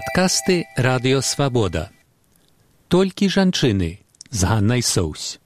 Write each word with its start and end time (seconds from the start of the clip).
Падкасты 0.00 0.64
радыёвабода. 0.80 1.90
Толькі 2.88 3.28
жанчыны 3.28 4.00
з 4.30 4.40
Ганнай 4.48 4.80
Соусь. 4.80 5.36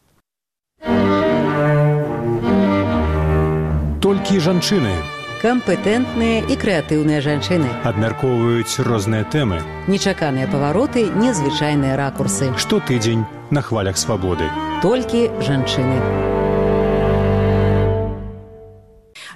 Толькі 3.99 4.39
жанчыны 4.39 4.95
кампетэнтныя 5.43 6.47
і 6.47 6.55
крэатыўныя 6.55 7.19
жанчыны 7.27 7.67
абмяркоўваюць 7.83 8.79
розныя 8.87 9.27
тэмы 9.27 9.59
нечаканыя 9.91 10.47
павароты 10.47 11.11
незвычайныя 11.11 11.99
ракурсы. 11.99 12.55
Штотыдзень 12.55 13.27
на 13.51 13.59
хвалях 13.59 13.99
свабоды 13.99 14.47
толькі 14.87 15.35
жанчыны 15.43 16.44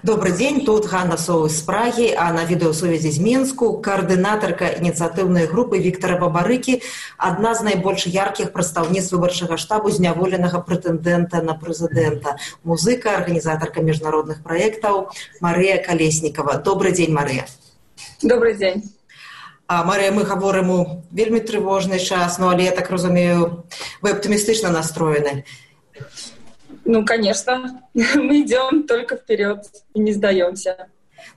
Добрый 0.09 0.33
день, 0.33 0.65
тут 0.65 0.87
Ганна 0.87 1.19
Соу 1.19 1.49
из 1.49 1.61
Праги, 1.61 2.15
а 2.17 2.33
на 2.33 2.47
відеосувязі 2.47 3.11
з 3.11 3.19
Мінску 3.19 3.83
координаторка 3.83 4.65
ініцыятыўнай 4.65 5.45
групы 5.45 5.77
Віктора 5.77 6.17
Бабарыкі, 6.17 6.81
адна 7.19 7.53
з 7.53 7.61
найбольш 7.61 8.07
яркіх 8.07 8.49
прадстаўніц 8.57 9.13
выбарчага 9.13 9.61
штабу 9.61 9.93
зняволенага 9.93 10.65
прэтэндэнта 10.65 11.45
на 11.45 11.53
прэзідэнта, 11.53 12.41
музыка, 12.65 13.21
арганізатарка 13.21 13.85
міжнародных 13.85 14.41
праектаў 14.41 15.13
Марыя 15.45 15.77
Калеснікова. 15.77 16.57
Добрый 16.57 16.97
день, 16.97 17.13
Марыя. 17.13 17.45
Добрый 18.23 18.57
день. 18.57 18.89
А, 19.67 19.85
Марія, 19.85 20.11
мы 20.13 20.25
говоримо 20.25 20.75
у 20.81 21.05
вельмі 21.13 21.41
трывожны 21.41 21.99
час, 21.99 22.39
ну 22.39 22.49
але 22.49 22.65
я 22.65 22.73
так 22.73 22.89
разумею, 22.89 23.65
вы 24.01 24.17
аптымістычна 24.17 24.73
настроены. 24.73 25.45
Ну, 26.89 27.05
конечно, 27.05 27.83
мы 27.95 28.41
идем 28.41 28.85
только 28.85 29.17
вперед 29.17 29.59
и 29.93 30.01
не 30.01 30.13
сдаемся. 30.15 30.89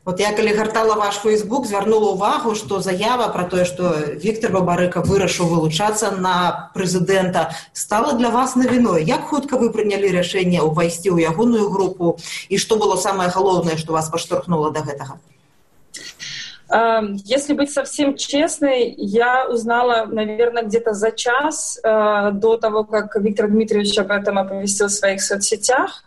Вот 0.05 0.21
я, 0.21 0.31
калі 0.31 0.53
гартала 0.55 0.95
ваш 0.95 1.15
фейсбук, 1.19 1.67
звярнула 1.67 2.13
ўвагу, 2.15 2.55
што 2.55 2.79
заява 2.79 3.27
пра 3.35 3.43
тое, 3.51 3.65
што 3.67 3.91
Віктор 4.23 4.55
Бабарыка 4.55 5.03
вырашыў 5.03 5.51
вылучацца 5.51 6.15
на 6.15 6.71
прэзідэнта, 6.73 7.51
стала 7.73 8.13
для 8.13 8.29
вас 8.29 8.55
навіной. 8.55 9.03
Як 9.03 9.27
хутка 9.27 9.59
вы 9.59 9.75
прынялі 9.75 10.15
рашэнне 10.15 10.63
ўвайсці 10.63 11.11
ў 11.11 11.27
ягоную 11.27 11.67
групу 11.67 12.15
і 12.47 12.55
што 12.55 12.79
было 12.79 12.95
самае 12.95 13.27
галоўнае, 13.27 13.75
што 13.75 13.91
вас 13.91 14.07
паштурхнула 14.07 14.71
да 14.71 14.87
гэтага? 14.87 15.19
Если 17.25 17.53
быть 17.53 17.71
совсем 17.71 18.15
честной, 18.15 18.93
я 18.97 19.49
узнала, 19.49 20.05
наверное, 20.05 20.63
где-то 20.63 20.93
за 20.93 21.11
час 21.11 21.77
э, 21.83 22.31
до 22.31 22.55
того, 22.55 22.85
как 22.85 23.13
Виктор 23.17 23.49
Дмитриевич 23.49 23.97
об 23.97 24.09
этом 24.09 24.37
оповестил 24.37 24.87
в 24.87 24.91
своих 24.91 25.21
соцсетях. 25.21 26.05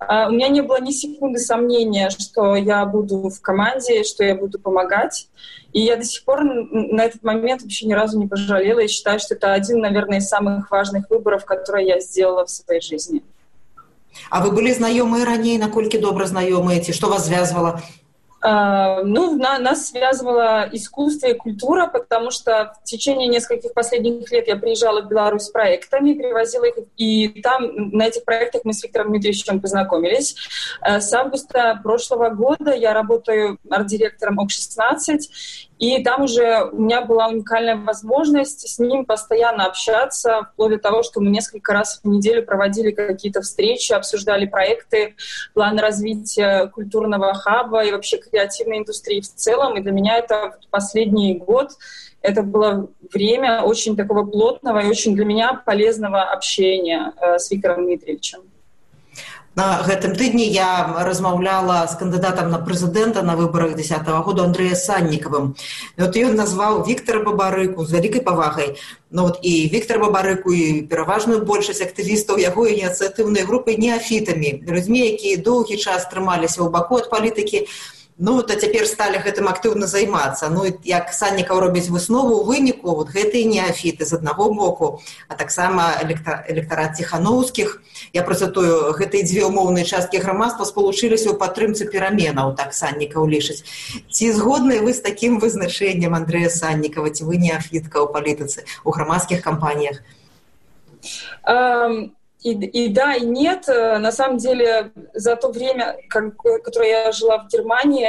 Э, 0.00 0.28
у 0.28 0.32
меня 0.32 0.48
не 0.48 0.60
было 0.60 0.80
ни 0.82 0.90
секунды 0.90 1.38
сомнения, 1.38 2.10
что 2.10 2.56
я 2.56 2.84
буду 2.84 3.30
в 3.30 3.40
команде, 3.40 4.04
что 4.04 4.22
я 4.22 4.34
буду 4.34 4.58
помогать. 4.58 5.28
И 5.72 5.80
я 5.80 5.96
до 5.96 6.04
сих 6.04 6.24
пор 6.24 6.44
на 6.44 7.04
этот 7.04 7.22
момент 7.22 7.62
вообще 7.62 7.86
ни 7.86 7.94
разу 7.94 8.18
не 8.18 8.26
пожалела 8.26 8.80
и 8.80 8.88
считаю, 8.88 9.18
что 9.18 9.34
это 9.34 9.54
один, 9.54 9.78
наверное, 9.78 10.18
из 10.18 10.28
самых 10.28 10.70
важных 10.70 11.08
выборов, 11.08 11.46
которые 11.46 11.86
я 11.88 12.00
сделала 12.00 12.44
в 12.44 12.50
своей 12.50 12.82
жизни. 12.82 13.22
А 14.28 14.44
вы 14.44 14.52
были 14.52 14.72
знакомы 14.72 15.24
ранее, 15.24 15.58
накольки 15.58 15.96
добро 15.96 16.26
знакомы 16.26 16.76
эти? 16.76 16.90
Что 16.90 17.08
вас 17.08 17.28
связывало? 17.28 17.80
А, 18.44 19.02
ну, 19.04 19.36
на, 19.36 19.58
нас 19.60 19.90
связывало 19.90 20.68
искусство 20.72 21.28
и 21.28 21.34
культура, 21.34 21.86
потому 21.86 22.32
что 22.32 22.74
в 22.82 22.84
течение 22.84 23.28
нескольких 23.28 23.72
последних 23.72 24.32
лет 24.32 24.48
я 24.48 24.56
приезжала 24.56 25.00
в 25.02 25.08
Беларусь 25.08 25.44
с 25.44 25.50
проектами, 25.50 26.14
привозила 26.14 26.64
их, 26.64 26.74
и 26.96 27.40
там 27.40 27.90
на 27.92 28.08
этих 28.08 28.24
проектах 28.24 28.62
мы 28.64 28.72
с 28.72 28.82
Виктором 28.82 29.10
Дмитриевичем 29.10 29.60
познакомились. 29.60 30.34
Э, 30.84 31.00
с 31.00 31.12
августа 31.12 31.78
прошлого 31.84 32.30
года 32.30 32.72
я 32.72 32.92
работаю 32.92 33.58
арт-директором 33.70 34.40
ОК-16, 34.40 35.18
и 35.82 36.00
там 36.00 36.22
уже 36.22 36.68
у 36.70 36.76
меня 36.76 37.00
была 37.00 37.26
уникальная 37.26 37.74
возможность 37.74 38.68
с 38.68 38.78
ним 38.78 39.04
постоянно 39.04 39.66
общаться, 39.66 40.48
вплоть 40.52 40.74
до 40.74 40.78
того, 40.78 41.02
что 41.02 41.20
мы 41.20 41.30
несколько 41.30 41.72
раз 41.72 41.98
в 42.04 42.06
неделю 42.06 42.46
проводили 42.46 42.92
какие-то 42.92 43.40
встречи, 43.42 43.92
обсуждали 43.92 44.46
проекты, 44.46 45.16
план 45.54 45.80
развития 45.80 46.68
культурного 46.68 47.34
хаба 47.34 47.82
и 47.82 47.90
вообще 47.90 48.18
креативной 48.18 48.78
индустрии 48.78 49.22
в 49.22 49.26
целом. 49.26 49.76
И 49.76 49.80
для 49.80 49.90
меня 49.90 50.18
это 50.18 50.56
последний 50.70 51.34
год 51.34 51.72
это 52.20 52.44
было 52.44 52.88
время 53.12 53.62
очень 53.62 53.96
такого 53.96 54.24
плотного 54.24 54.78
и 54.78 54.86
очень 54.88 55.16
для 55.16 55.24
меня 55.24 55.60
полезного 55.66 56.22
общения 56.22 57.12
э, 57.20 57.40
с 57.40 57.50
Виктором 57.50 57.86
Дмитриевичем. 57.86 58.51
На 59.54 59.82
гэтым 59.84 60.14
тыдні 60.16 60.46
я 60.48 60.96
размаўляла 61.04 61.84
з 61.84 61.98
кандыдатам 62.00 62.48
на 62.48 62.58
прэзідэнта 62.64 63.20
на 63.20 63.36
выбарах 63.36 63.74
10 63.76 64.08
-го 64.08 64.22
году 64.24 64.44
Андрэя 64.48 64.74
саннікавым. 64.74 65.52
Вот 65.98 66.16
ён 66.16 66.34
назваў 66.40 66.86
Віктора 66.88 67.20
Бабарыку 67.20 67.84
з 67.84 67.92
вялікай 67.92 68.22
павагай. 68.24 68.76
Ну, 69.10 69.22
вот, 69.22 69.38
і 69.42 69.68
Віктор 69.68 70.00
Бабарыку 70.00 70.52
і 70.52 70.82
пераважную 70.88 71.44
большасць 71.44 71.84
актывістаў 71.84 72.40
яго 72.40 72.66
ініцыятыўнай 72.66 73.44
групы 73.44 73.76
неафітамі, 73.76 74.64
людзьмі, 74.68 75.00
якія 75.12 75.36
доўгі 75.36 75.76
час 75.76 76.08
трымаліся 76.08 76.64
ў 76.64 76.70
баку 76.70 76.96
ад 76.96 77.10
палітыкі, 77.10 77.68
ну 78.18 78.42
то 78.42 78.54
цяпер 78.54 78.86
сталі 78.86 79.18
гэтым 79.24 79.48
актыўна 79.48 79.86
займацца. 79.86 80.48
Ну 80.48 80.64
як 80.84 81.12
саннікаў 81.12 81.60
робіць 81.60 81.88
выснову 81.88 82.40
у 82.40 82.44
выніку 82.44 82.94
вот 82.94 83.08
гэтыя 83.08 83.48
неафіты 83.48 84.04
з 84.04 84.12
аднаго 84.20 84.52
боку 84.52 85.00
а 85.28 85.34
таксама 85.34 85.98
электарат 86.02 86.96
ціхановскіх. 86.96 87.82
Я 88.12 88.22
працатую 88.22 88.92
гэтыя 88.92 89.24
дзве 89.24 89.48
ўмоўныя 89.48 89.84
часткі 89.84 90.22
грамадства 90.22 90.64
спалучыліся 90.64 91.32
ў 91.32 91.36
падтрымцы 91.40 91.88
пераменаў 91.88 92.54
так 92.56 92.74
саннікаў 92.74 93.26
лічыць 93.26 93.64
ці 94.10 94.32
згодныя 94.32 94.82
вы 94.82 94.92
з 94.92 95.00
такім 95.00 95.38
вызначэннем 95.40 96.14
андрэя 96.14 96.50
саннікава 96.50 97.10
ці 97.10 97.24
вы 97.24 97.36
неафітка 97.40 98.04
ў 98.04 98.12
палітыцы 98.12 98.64
у 98.84 98.90
грамадскіх 98.90 99.42
кампаніях? 99.42 100.04
Um... 101.44 102.12
И, 102.42 102.50
и 102.50 102.88
да, 102.88 103.14
и 103.14 103.24
нет. 103.24 103.68
Э, 103.68 103.98
на 103.98 104.10
самом 104.12 104.38
деле, 104.38 104.92
за 105.14 105.36
то 105.36 105.48
время, 105.48 105.96
как, 106.08 106.36
которое 106.36 106.90
я 106.90 107.12
жила 107.12 107.38
в 107.38 107.48
Германии, 107.48 108.08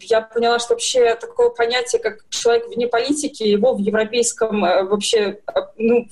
я 0.00 0.20
поняла, 0.22 0.58
что 0.58 0.74
вообще 0.74 1.14
такое 1.14 1.50
понятие, 1.50 2.00
как 2.00 2.24
человек 2.30 2.68
вне 2.68 2.86
политики, 2.86 3.42
его 3.42 3.74
в 3.74 3.78
европейском 3.78 4.64
э, 4.64 4.84
вообще, 4.84 5.40
э, 5.46 5.60
ну, 5.76 6.08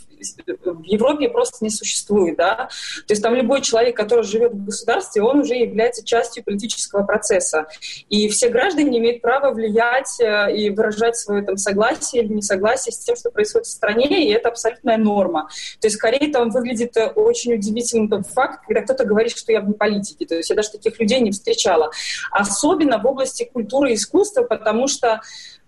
в 0.65 0.82
Европе 0.82 1.28
просто 1.28 1.65
не 1.65 1.71
существует, 1.71 2.37
да. 2.37 2.69
То 3.06 3.12
есть 3.12 3.22
там 3.22 3.34
любой 3.34 3.60
человек, 3.60 3.97
который 3.97 4.25
живет 4.25 4.53
в 4.53 4.65
государстве, 4.65 5.22
он 5.22 5.41
уже 5.41 5.55
является 5.55 6.05
частью 6.05 6.43
политического 6.43 7.05
процесса. 7.05 7.66
И 8.09 8.28
все 8.28 8.49
граждане 8.49 8.99
имеют 8.99 9.22
право 9.22 9.53
влиять 9.53 10.21
э, 10.21 10.55
и 10.56 10.71
выражать 10.71 11.16
свое 11.16 11.43
там 11.43 11.56
согласие 11.56 12.22
или 12.22 12.32
несогласие 12.32 12.93
с 12.93 12.99
тем, 12.99 13.16
что 13.16 13.31
происходит 13.31 13.66
в 13.66 13.71
стране, 13.71 14.26
и 14.26 14.32
это 14.32 14.49
абсолютная 14.49 14.97
норма. 14.97 15.49
То 15.81 15.87
есть 15.87 15.97
скорее 15.97 16.31
там 16.32 16.50
выглядит 16.50 16.97
очень 17.15 17.55
удивительным 17.55 18.09
тот 18.09 18.26
факт, 18.26 18.65
когда 18.66 18.82
кто-то 18.82 19.05
говорит, 19.05 19.37
что 19.37 19.53
я 19.53 19.60
вне 19.60 19.75
политики. 19.75 20.25
То 20.25 20.37
есть 20.37 20.50
я 20.50 20.56
даже 20.56 20.71
таких 20.71 20.99
людей 20.99 21.21
не 21.21 21.31
встречала. 21.31 21.91
Особенно 22.31 22.99
в 22.99 23.06
области 23.06 23.44
культуры 23.56 23.93
и 23.93 23.94
искусства, 23.94 24.43
потому 24.43 24.87
что 24.87 25.22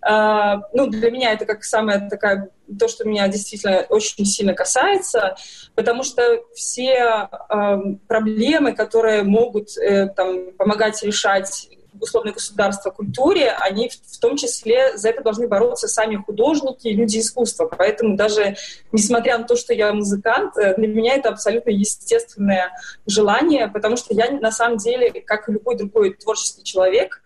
э, 0.07 0.55
ну, 0.73 0.85
для 0.87 1.09
меня 1.09 1.33
это 1.33 1.45
как 1.47 1.63
самая 1.63 2.07
такая, 2.07 2.51
то, 2.79 2.87
что 2.87 3.03
меня 3.03 3.27
действительно 3.27 3.79
очень 3.89 4.25
сильно 4.25 4.53
касается, 4.53 5.35
потому 5.73 6.03
что 6.03 6.21
все 6.53 7.27
э, 7.49 7.77
проблемы, 8.07 8.73
которые 8.73 9.23
могут 9.23 9.75
э, 9.75 10.07
там, 10.15 10.51
помогать 10.51 11.01
решать 11.01 11.69
условное 11.99 12.31
государство 12.31 12.91
культуре, 12.91 13.51
они 13.59 13.89
в 13.89 14.19
том 14.19 14.37
числе 14.37 14.95
за 14.95 15.09
это 15.09 15.23
должны 15.23 15.47
бороться 15.47 15.87
сами 15.87 16.15
художники 16.15 16.87
и 16.87 16.93
люди 16.93 17.17
искусства. 17.17 17.65
Поэтому 17.65 18.15
даже 18.15 18.55
несмотря 18.93 19.37
на 19.39 19.43
то, 19.45 19.57
что 19.57 19.73
я 19.73 19.91
музыкант, 19.91 20.53
для 20.55 20.87
меня 20.87 21.15
это 21.15 21.29
абсолютно 21.29 21.71
естественное 21.71 22.71
желание, 23.05 23.67
потому 23.67 23.97
что 23.97 24.13
я 24.13 24.31
на 24.31 24.51
самом 24.51 24.77
деле, 24.77 25.21
как 25.25 25.49
и 25.49 25.53
любой 25.53 25.75
другой 25.75 26.13
творческий 26.13 26.63
человек, 26.63 27.21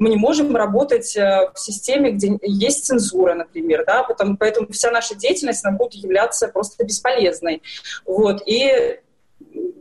мы 0.00 0.08
не 0.08 0.16
можем 0.16 0.56
работать 0.56 1.14
э, 1.14 1.50
в 1.54 1.60
системе, 1.60 2.12
где 2.12 2.38
есть 2.42 2.86
цензура, 2.86 3.34
например, 3.34 3.84
да, 3.86 4.02
потому, 4.02 4.36
поэтому 4.36 4.68
вся 4.72 4.90
наша 4.90 5.14
деятельность 5.14 5.64
она 5.64 5.76
будет 5.76 5.94
являться 5.94 6.48
просто 6.48 6.84
бесполезной. 6.84 7.62
Вот. 8.06 8.42
И 8.46 8.98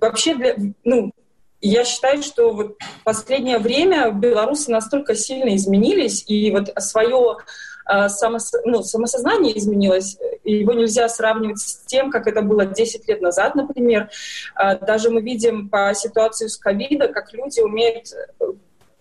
вообще, 0.02 0.36
для, 0.36 0.56
ну, 0.84 1.14
я 1.62 1.86
считаю, 1.86 2.22
что 2.22 2.52
вот 2.52 2.78
последнее 3.06 3.60
время 3.60 4.12
белорусы 4.12 4.72
настолько 4.72 5.16
сильно 5.16 5.56
изменились, 5.56 6.26
и 6.28 6.52
вот 6.52 6.70
свое 6.80 7.38
э, 7.90 8.10
самос, 8.10 8.52
ну, 8.66 8.84
самосознание 8.84 9.58
изменилось, 9.58 10.18
его 10.44 10.74
нельзя 10.74 11.08
сравнивать 11.08 11.60
с 11.60 11.86
тем, 11.86 12.12
как 12.12 12.28
это 12.28 12.42
было 12.42 12.66
10 12.66 13.08
лет 13.08 13.22
назад, 13.22 13.56
например. 13.56 14.10
Э, 14.62 14.78
даже 14.78 15.10
мы 15.10 15.22
видим 15.22 15.70
по 15.70 15.94
ситуации 15.94 16.48
с 16.48 16.58
ковида, 16.58 17.08
как 17.08 17.32
люди 17.32 17.62
умеют 17.62 18.08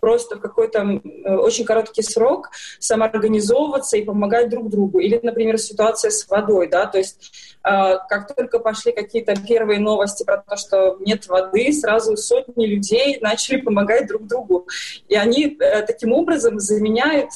просто 0.00 0.36
в 0.36 0.40
какой-то 0.40 0.80
э, 0.80 1.34
очень 1.36 1.64
короткий 1.64 2.02
срок 2.02 2.50
самоорганизовываться 2.78 3.96
и 3.96 4.04
помогать 4.04 4.48
друг 4.48 4.68
другу. 4.68 4.98
Или, 4.98 5.20
например, 5.22 5.58
ситуация 5.58 6.10
с 6.10 6.28
водой, 6.28 6.68
да, 6.68 6.86
то 6.86 6.98
есть 6.98 7.32
э, 7.64 7.70
как 8.08 8.34
только 8.34 8.58
пошли 8.58 8.92
какие-то 8.92 9.34
первые 9.36 9.80
новости 9.80 10.24
про 10.24 10.38
то, 10.38 10.56
что 10.56 10.96
нет 11.00 11.26
воды, 11.28 11.72
сразу 11.72 12.16
сотни 12.16 12.66
людей 12.66 13.18
начали 13.20 13.60
помогать 13.60 14.06
друг 14.06 14.26
другу. 14.26 14.66
И 15.08 15.14
они 15.14 15.56
э, 15.58 15.82
таким 15.82 16.12
образом 16.12 16.58
заменяют 16.58 17.30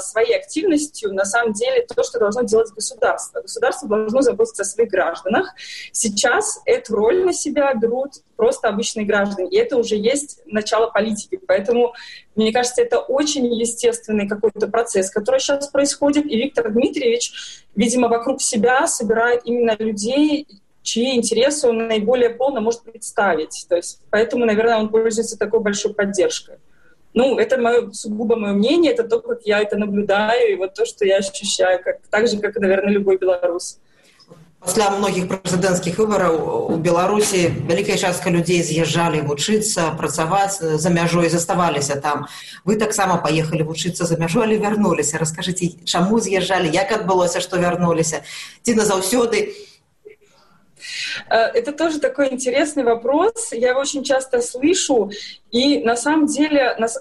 своей 0.00 0.36
активностью 0.36 1.12
на 1.14 1.24
самом 1.24 1.52
деле 1.52 1.86
то, 1.86 2.02
что 2.02 2.18
должно 2.18 2.42
делать 2.42 2.70
государство. 2.72 3.40
Государство 3.40 3.88
должно 3.88 4.20
заботиться 4.20 4.62
о 4.62 4.64
своих 4.64 4.90
гражданах. 4.90 5.54
Сейчас 5.92 6.60
эту 6.66 6.96
роль 6.96 7.24
на 7.24 7.32
себя 7.32 7.72
берут 7.74 8.14
просто 8.36 8.68
обычные 8.68 9.06
граждане. 9.06 9.48
И 9.50 9.56
это 9.56 9.76
уже 9.76 9.96
есть 9.96 10.40
начало 10.46 10.90
политики. 10.90 11.38
Поэтому, 11.46 11.94
мне 12.34 12.52
кажется, 12.52 12.82
это 12.82 12.98
очень 12.98 13.46
естественный 13.54 14.28
какой-то 14.28 14.68
процесс, 14.68 15.10
который 15.10 15.40
сейчас 15.40 15.68
происходит. 15.68 16.26
И 16.26 16.36
Виктор 16.36 16.70
Дмитриевич, 16.70 17.32
видимо, 17.74 18.08
вокруг 18.08 18.40
себя 18.40 18.86
собирает 18.86 19.42
именно 19.44 19.76
людей, 19.78 20.46
чьи 20.82 21.16
интересы 21.16 21.68
он 21.68 21.88
наиболее 21.88 22.30
полно 22.30 22.60
может 22.60 22.82
представить. 22.82 23.66
То 23.68 23.76
есть, 23.76 24.00
поэтому, 24.10 24.44
наверное, 24.44 24.78
он 24.78 24.88
пользуется 24.88 25.38
такой 25.38 25.60
большой 25.60 25.94
поддержкой. 25.94 26.58
Ну, 27.14 27.38
это 27.38 27.58
мое, 27.58 27.92
сугубо 27.92 28.34
мое 28.34 28.52
мнение, 28.52 28.92
это 28.92 29.04
то, 29.04 29.20
как 29.20 29.42
я 29.44 29.60
это 29.60 29.76
наблюдаю, 29.76 30.52
и 30.52 30.56
вот 30.56 30.74
то, 30.74 30.84
что 30.84 31.04
я 31.04 31.18
ощущаю, 31.18 31.80
как, 31.82 32.00
так 32.10 32.26
же, 32.26 32.38
как, 32.38 32.56
наверное, 32.56 32.92
любой 32.92 33.18
белорус. 33.18 33.78
Пасля 34.63 34.89
многіх 34.91 35.31
прэзідэнцкіх 35.31 35.97
выбараў 36.03 36.35
у 36.73 36.75
беларусі 36.83 37.47
вялікая 37.69 37.95
частка 37.95 38.27
людзей 38.27 38.59
з'язджалі 38.59 39.23
вучыцца 39.23 39.95
працаваць 39.95 40.59
за 40.59 40.89
мяжой 40.91 41.31
заставаліся 41.31 41.95
там 42.03 42.27
вы 42.67 42.75
таксама 42.75 43.17
паехалі 43.23 43.63
вучыцца 43.63 44.03
за 44.03 44.19
мяжу 44.19 44.43
але 44.43 44.59
вярнуліся 44.59 45.17
расскажыце 45.17 45.71
чаму 45.87 46.19
з'язджалі 46.19 46.67
як 46.75 46.91
адбылося 46.91 47.39
што 47.39 47.55
вярнуліся 47.55 48.21
ці 48.61 48.75
назаўсёды 48.75 49.55
это 51.31 51.71
тоже 51.71 51.99
такой 51.99 52.27
интересный 52.33 52.83
вопрос 52.83 53.53
я 53.53 53.71
его 53.71 53.79
очень 53.79 54.03
часто 54.03 54.41
слышу 54.41 55.09
и 55.51 55.79
на 55.83 55.95
самом 55.95 56.27
деле 56.27 56.75
нас 56.77 56.99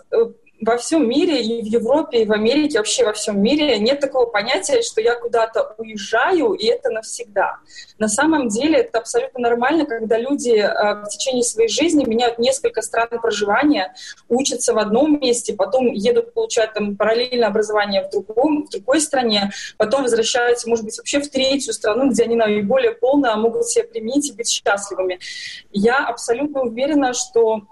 во 0.65 0.77
всем 0.77 1.07
мире, 1.07 1.41
и 1.41 1.61
в 1.61 1.65
Европе, 1.65 2.23
и 2.23 2.25
в 2.25 2.31
Америке, 2.31 2.77
вообще 2.77 3.05
во 3.05 3.13
всем 3.13 3.41
мире 3.41 3.79
нет 3.79 3.99
такого 3.99 4.25
понятия, 4.25 4.81
что 4.81 5.01
я 5.01 5.15
куда-то 5.15 5.75
уезжаю, 5.77 6.53
и 6.53 6.65
это 6.65 6.89
навсегда. 6.89 7.57
На 7.99 8.07
самом 8.07 8.47
деле 8.47 8.79
это 8.79 8.99
абсолютно 8.99 9.39
нормально, 9.39 9.85
когда 9.85 10.17
люди 10.17 10.51
э, 10.51 11.03
в 11.03 11.07
течение 11.09 11.43
своей 11.43 11.69
жизни 11.69 12.05
меняют 12.05 12.39
несколько 12.39 12.81
стран 12.81 13.09
проживания, 13.21 13.93
учатся 14.29 14.73
в 14.73 14.77
одном 14.77 15.19
месте, 15.19 15.53
потом 15.53 15.87
едут 15.91 16.33
получать 16.33 16.73
там 16.73 16.95
параллельное 16.95 17.47
образование 17.47 18.03
в, 18.03 18.11
другом, 18.11 18.65
в 18.65 18.69
другой 18.69 19.01
стране, 19.01 19.51
потом 19.77 20.03
возвращаются, 20.03 20.69
может 20.69 20.85
быть, 20.85 20.97
вообще 20.97 21.19
в 21.19 21.29
третью 21.29 21.73
страну, 21.73 22.09
где 22.09 22.23
они 22.23 22.35
наиболее 22.35 22.91
полно 22.91 23.35
могут 23.37 23.67
себя 23.67 23.85
применить 23.85 24.29
и 24.29 24.33
быть 24.33 24.49
счастливыми. 24.49 25.19
Я 25.71 26.05
абсолютно 26.05 26.61
уверена, 26.61 27.13
что 27.13 27.63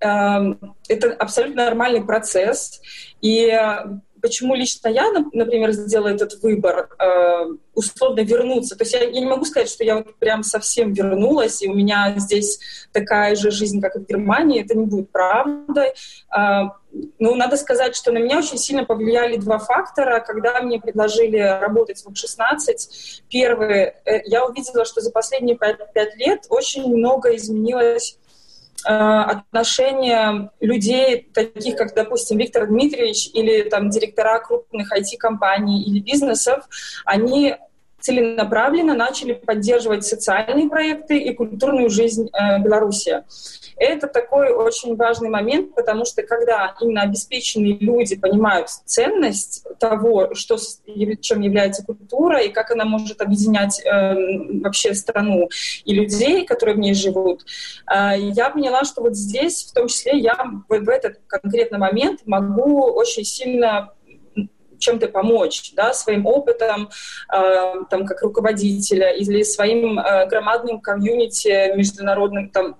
это 0.00 1.12
абсолютно 1.18 1.66
нормальный 1.66 2.02
процесс. 2.02 2.80
И 3.20 3.46
э, 3.46 3.98
почему 4.22 4.54
лично 4.54 4.88
я, 4.88 5.10
например, 5.32 5.72
сделала 5.72 6.08
этот 6.08 6.42
выбор, 6.42 6.88
э, 6.98 7.46
условно 7.74 8.20
вернуться. 8.20 8.76
То 8.76 8.84
есть 8.84 8.94
я, 8.94 9.02
я 9.02 9.20
не 9.20 9.26
могу 9.26 9.44
сказать, 9.44 9.68
что 9.68 9.84
я 9.84 9.96
вот 9.96 10.16
прям 10.16 10.42
совсем 10.42 10.92
вернулась, 10.92 11.62
и 11.62 11.68
у 11.68 11.74
меня 11.74 12.14
здесь 12.16 12.60
такая 12.92 13.36
же 13.36 13.50
жизнь, 13.50 13.80
как 13.80 13.96
и 13.96 13.98
в 13.98 14.06
Германии. 14.06 14.62
Это 14.62 14.76
не 14.76 14.86
будет 14.86 15.10
правдой. 15.10 15.92
Э, 16.34 16.70
ну, 17.18 17.34
надо 17.34 17.56
сказать, 17.56 17.94
что 17.94 18.10
на 18.10 18.18
меня 18.18 18.38
очень 18.38 18.58
сильно 18.58 18.84
повлияли 18.84 19.36
два 19.36 19.58
фактора. 19.58 20.20
Когда 20.20 20.60
мне 20.62 20.80
предложили 20.80 21.38
работать 21.38 22.02
в 22.04 22.14
16, 22.16 23.22
первый, 23.28 23.92
я 24.24 24.44
увидела, 24.44 24.84
что 24.84 25.00
за 25.00 25.12
последние 25.12 25.56
пять 25.56 26.16
лет 26.16 26.46
очень 26.48 26.88
много 26.88 27.36
изменилось 27.36 28.18
Э, 28.86 29.22
отношения 29.22 30.50
людей, 30.60 31.28
таких 31.34 31.76
как, 31.76 31.94
допустим, 31.94 32.38
Виктор 32.38 32.66
Дмитриевич 32.66 33.30
или 33.34 33.62
там 33.68 33.90
директора 33.90 34.38
крупных 34.38 34.92
IT-компаний 34.92 35.82
или 35.82 36.00
бизнесов, 36.00 36.68
они 37.04 37.56
целенаправленно 38.00 38.94
начали 38.94 39.34
поддерживать 39.34 40.06
социальные 40.06 40.68
проекты 40.68 41.18
и 41.18 41.34
культурную 41.34 41.90
жизнь 41.90 42.30
э, 42.32 42.58
Беларуси. 42.60 43.24
Это 43.80 44.08
такой 44.08 44.52
очень 44.52 44.94
важный 44.94 45.30
момент, 45.30 45.74
потому 45.74 46.04
что 46.04 46.22
когда 46.22 46.76
именно 46.82 47.00
обеспеченные 47.00 47.78
люди 47.78 48.14
понимают 48.14 48.68
ценность 48.68 49.64
того, 49.78 50.34
что, 50.34 50.58
чем 51.22 51.40
является 51.40 51.82
культура 51.82 52.42
и 52.42 52.50
как 52.50 52.72
она 52.72 52.84
может 52.84 53.22
объединять 53.22 53.80
э, 53.80 54.60
вообще 54.60 54.92
страну 54.92 55.48
и 55.86 55.94
людей, 55.94 56.44
которые 56.44 56.76
в 56.76 56.78
ней 56.78 56.92
живут, 56.92 57.46
э, 57.90 58.18
я 58.18 58.50
поняла, 58.50 58.84
что 58.84 59.00
вот 59.00 59.16
здесь, 59.16 59.64
в 59.64 59.72
том 59.72 59.88
числе, 59.88 60.18
я 60.18 60.34
в, 60.68 60.78
в 60.78 60.88
этот 60.90 61.18
конкретный 61.26 61.78
момент 61.78 62.20
могу 62.26 62.82
очень 62.82 63.24
сильно 63.24 63.94
чем-то 64.78 65.08
помочь, 65.08 65.72
да, 65.74 65.94
своим 65.94 66.26
опытом, 66.26 66.90
э, 67.32 67.72
там, 67.88 68.04
как 68.04 68.20
руководителя, 68.20 69.10
или 69.10 69.42
своим 69.42 69.98
э, 69.98 70.26
громадным 70.26 70.82
комьюнити 70.82 71.74
международным, 71.74 72.50
там, 72.50 72.76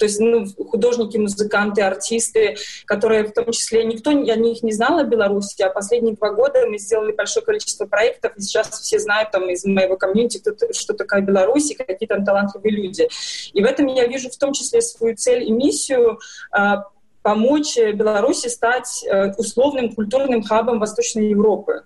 то 0.00 0.06
есть 0.06 0.18
ну, 0.18 0.46
художники, 0.46 1.18
музыканты, 1.18 1.82
артисты, 1.82 2.56
которые 2.86 3.24
в 3.24 3.32
том 3.32 3.52
числе 3.52 3.84
никто 3.84 4.10
о 4.10 4.14
них 4.14 4.62
не 4.62 4.72
знал 4.72 4.98
о 4.98 5.04
Беларуси, 5.04 5.60
а 5.60 5.68
последние 5.68 6.16
два 6.16 6.32
года 6.32 6.66
мы 6.66 6.78
сделали 6.78 7.12
большое 7.12 7.44
количество 7.44 7.84
проектов, 7.84 8.32
и 8.34 8.40
сейчас 8.40 8.70
все 8.70 8.98
знают 8.98 9.30
там 9.30 9.50
из 9.50 9.62
моего 9.66 9.98
комьюнити, 9.98 10.38
кто, 10.38 10.72
что 10.72 10.94
такое 10.94 11.20
Беларусь 11.20 11.70
и 11.70 11.74
какие 11.74 12.06
там 12.06 12.24
талантливые 12.24 12.72
люди. 12.72 13.08
И 13.52 13.62
в 13.62 13.66
этом 13.66 13.86
я 13.88 14.06
вижу 14.06 14.30
в 14.30 14.38
том 14.38 14.54
числе 14.54 14.80
свою 14.80 15.16
цель 15.16 15.44
и 15.44 15.52
миссию 15.52 16.18
а, 16.50 16.84
помочь 17.20 17.76
Беларуси 17.76 18.48
стать 18.48 19.04
э, 19.04 19.34
условным 19.36 19.94
культурным 19.94 20.42
хабом 20.42 20.78
Восточной 20.78 21.28
Европы. 21.28 21.82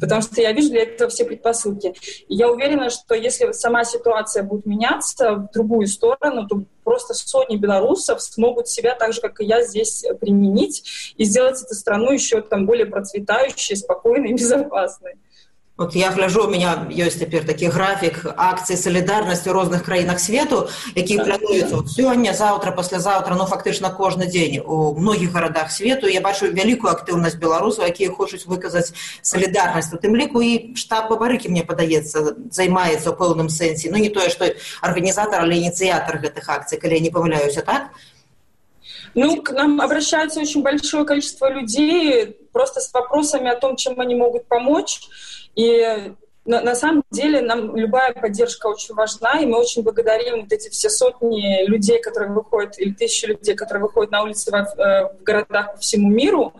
Потому 0.00 0.22
что 0.22 0.40
я 0.40 0.52
вижу 0.52 0.70
для 0.70 0.82
этого 0.82 1.08
все 1.08 1.24
предпосылки. 1.24 1.94
И 2.28 2.34
я 2.34 2.50
уверена, 2.50 2.90
что 2.90 3.14
если 3.14 3.52
сама 3.52 3.84
ситуация 3.84 4.42
будет 4.42 4.66
меняться 4.66 5.34
в 5.34 5.50
другую 5.52 5.86
сторону, 5.86 6.46
то 6.46 6.64
просто 6.88 7.12
сотни 7.12 7.56
белорусов 7.56 8.22
смогут 8.22 8.66
себя 8.66 8.94
так 8.94 9.12
же, 9.12 9.20
как 9.20 9.42
и 9.42 9.44
я, 9.44 9.62
здесь 9.62 10.06
применить 10.22 11.12
и 11.18 11.24
сделать 11.24 11.62
эту 11.62 11.74
страну 11.74 12.10
еще 12.12 12.40
там 12.40 12.64
более 12.64 12.86
процветающей, 12.86 13.76
спокойной 13.76 14.30
и 14.30 14.32
безопасной. 14.40 15.18
Вот 15.78 15.94
я 15.94 16.10
гляжу, 16.10 16.44
у 16.44 16.50
меня 16.50 16.88
есть 16.90 17.20
теперь 17.20 17.46
такі 17.46 17.68
графік 17.68 18.26
акцый 18.36 18.76
солідарнасці 18.76 19.50
у 19.50 19.52
розных 19.52 19.84
краінах 19.84 20.18
свету 20.20 20.68
які 20.94 21.18
плануюцца 21.18 21.76
вот 21.76 21.86
сёння 21.86 22.34
заўтра 22.34 22.72
паслязаўтра 22.72 23.38
ну 23.38 23.46
фактычна 23.46 23.94
кожны 23.94 24.26
дзень 24.26 24.58
у 24.58 24.98
многіх 24.98 25.30
гарадах 25.30 25.70
свету 25.70 26.08
я 26.08 26.20
бачу 26.20 26.50
вялікую 26.50 26.90
актыўнасць 26.90 27.38
беларусаў 27.38 27.86
якія 27.86 28.10
хочуць 28.10 28.46
выказаць 28.50 28.90
салідарнасць 29.22 29.94
у 29.94 30.02
тым 30.02 30.18
ліку 30.18 30.42
і 30.42 30.74
штаб 30.74 31.14
бабарыкі 31.14 31.46
мне 31.46 31.62
падаецца 31.62 32.34
займаецца 32.50 33.10
ў 33.10 33.14
пэўным 33.14 33.46
сэнсе 33.46 33.94
ну 33.94 34.02
не 34.02 34.10
тое 34.10 34.34
што 34.34 34.50
арганізатар 34.82 35.46
але 35.46 35.62
ініцыятар 35.62 36.18
гэтых 36.18 36.42
акцый 36.50 36.82
калі 36.82 36.98
я 36.98 37.06
не 37.06 37.14
памыляюся 37.14 37.62
так? 37.62 37.94
Ну, 39.14 39.42
к 39.42 39.52
нам 39.52 39.80
обращается 39.80 40.40
очень 40.40 40.62
большое 40.62 41.04
количество 41.04 41.50
людей 41.50 42.36
просто 42.52 42.80
с 42.80 42.92
вопросами 42.92 43.50
о 43.50 43.56
том, 43.56 43.76
чем 43.76 44.00
они 44.00 44.14
могут 44.14 44.46
помочь. 44.46 45.00
И 45.58 46.14
на, 46.48 46.62
на 46.62 46.74
самом 46.74 47.02
деле 47.10 47.42
нам 47.42 47.76
любая 47.76 48.14
поддержка 48.14 48.68
очень 48.68 48.94
важна, 48.94 49.40
и 49.40 49.46
мы 49.46 49.58
очень 49.58 49.82
благодарим 49.82 50.42
вот 50.42 50.52
эти 50.52 50.70
все 50.70 50.88
сотни 50.88 51.66
людей, 51.66 52.00
которые 52.00 52.32
выходят, 52.32 52.78
или 52.78 52.92
тысячи 52.92 53.26
людей, 53.26 53.54
которые 53.54 53.82
выходят 53.82 54.12
на 54.12 54.22
улицы 54.22 54.50
в, 54.50 54.54
э, 54.54 55.12
в 55.20 55.22
городах 55.24 55.74
по 55.74 55.78
всему 55.78 56.08
миру. 56.08 56.54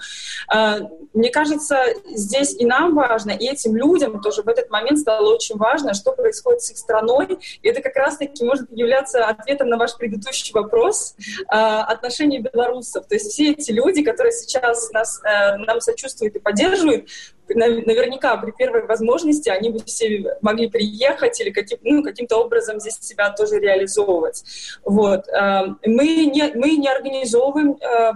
А, 0.48 0.80
мне 1.14 1.30
кажется, 1.30 1.78
здесь 2.10 2.54
и 2.54 2.66
нам 2.66 2.94
важно, 2.94 3.30
и 3.30 3.46
этим 3.46 3.76
людям 3.76 4.20
тоже 4.20 4.42
в 4.42 4.48
этот 4.48 4.68
момент 4.68 4.98
стало 4.98 5.34
очень 5.34 5.56
важно, 5.56 5.94
что 5.94 6.12
происходит 6.12 6.60
с 6.60 6.70
их 6.70 6.76
страной. 6.76 7.38
И 7.62 7.68
это 7.68 7.80
как 7.80 7.96
раз-таки 7.96 8.44
может 8.44 8.70
являться 8.70 9.24
ответом 9.24 9.70
на 9.70 9.78
ваш 9.78 9.96
предыдущий 9.96 10.52
вопрос 10.52 11.14
а, 11.46 11.84
отношения 11.84 12.40
белорусов. 12.40 13.06
То 13.06 13.14
есть 13.14 13.30
все 13.30 13.52
эти 13.52 13.70
люди, 13.70 14.02
которые 14.02 14.32
сейчас 14.32 14.90
нас, 14.90 15.20
э, 15.24 15.56
нам 15.56 15.80
сочувствуют 15.80 16.36
и 16.36 16.40
поддерживают, 16.40 17.08
наверняка 17.54 18.36
при 18.36 18.50
первой 18.50 18.86
возможности 18.86 19.48
они 19.48 19.70
бы 19.70 19.80
все 19.84 20.36
могли 20.40 20.68
приехать 20.68 21.40
или 21.40 21.50
каким, 21.50 21.78
ну, 21.82 22.02
каким-то 22.02 22.36
образом 22.36 22.80
здесь 22.80 22.98
себя 23.00 23.30
тоже 23.30 23.58
реализовывать. 23.58 24.44
Вот. 24.84 25.28
Э, 25.28 25.74
мы 25.84 26.26
не, 26.26 26.52
мы 26.54 26.76
не 26.76 26.88
организовываем 26.88 27.76
э, 27.80 28.12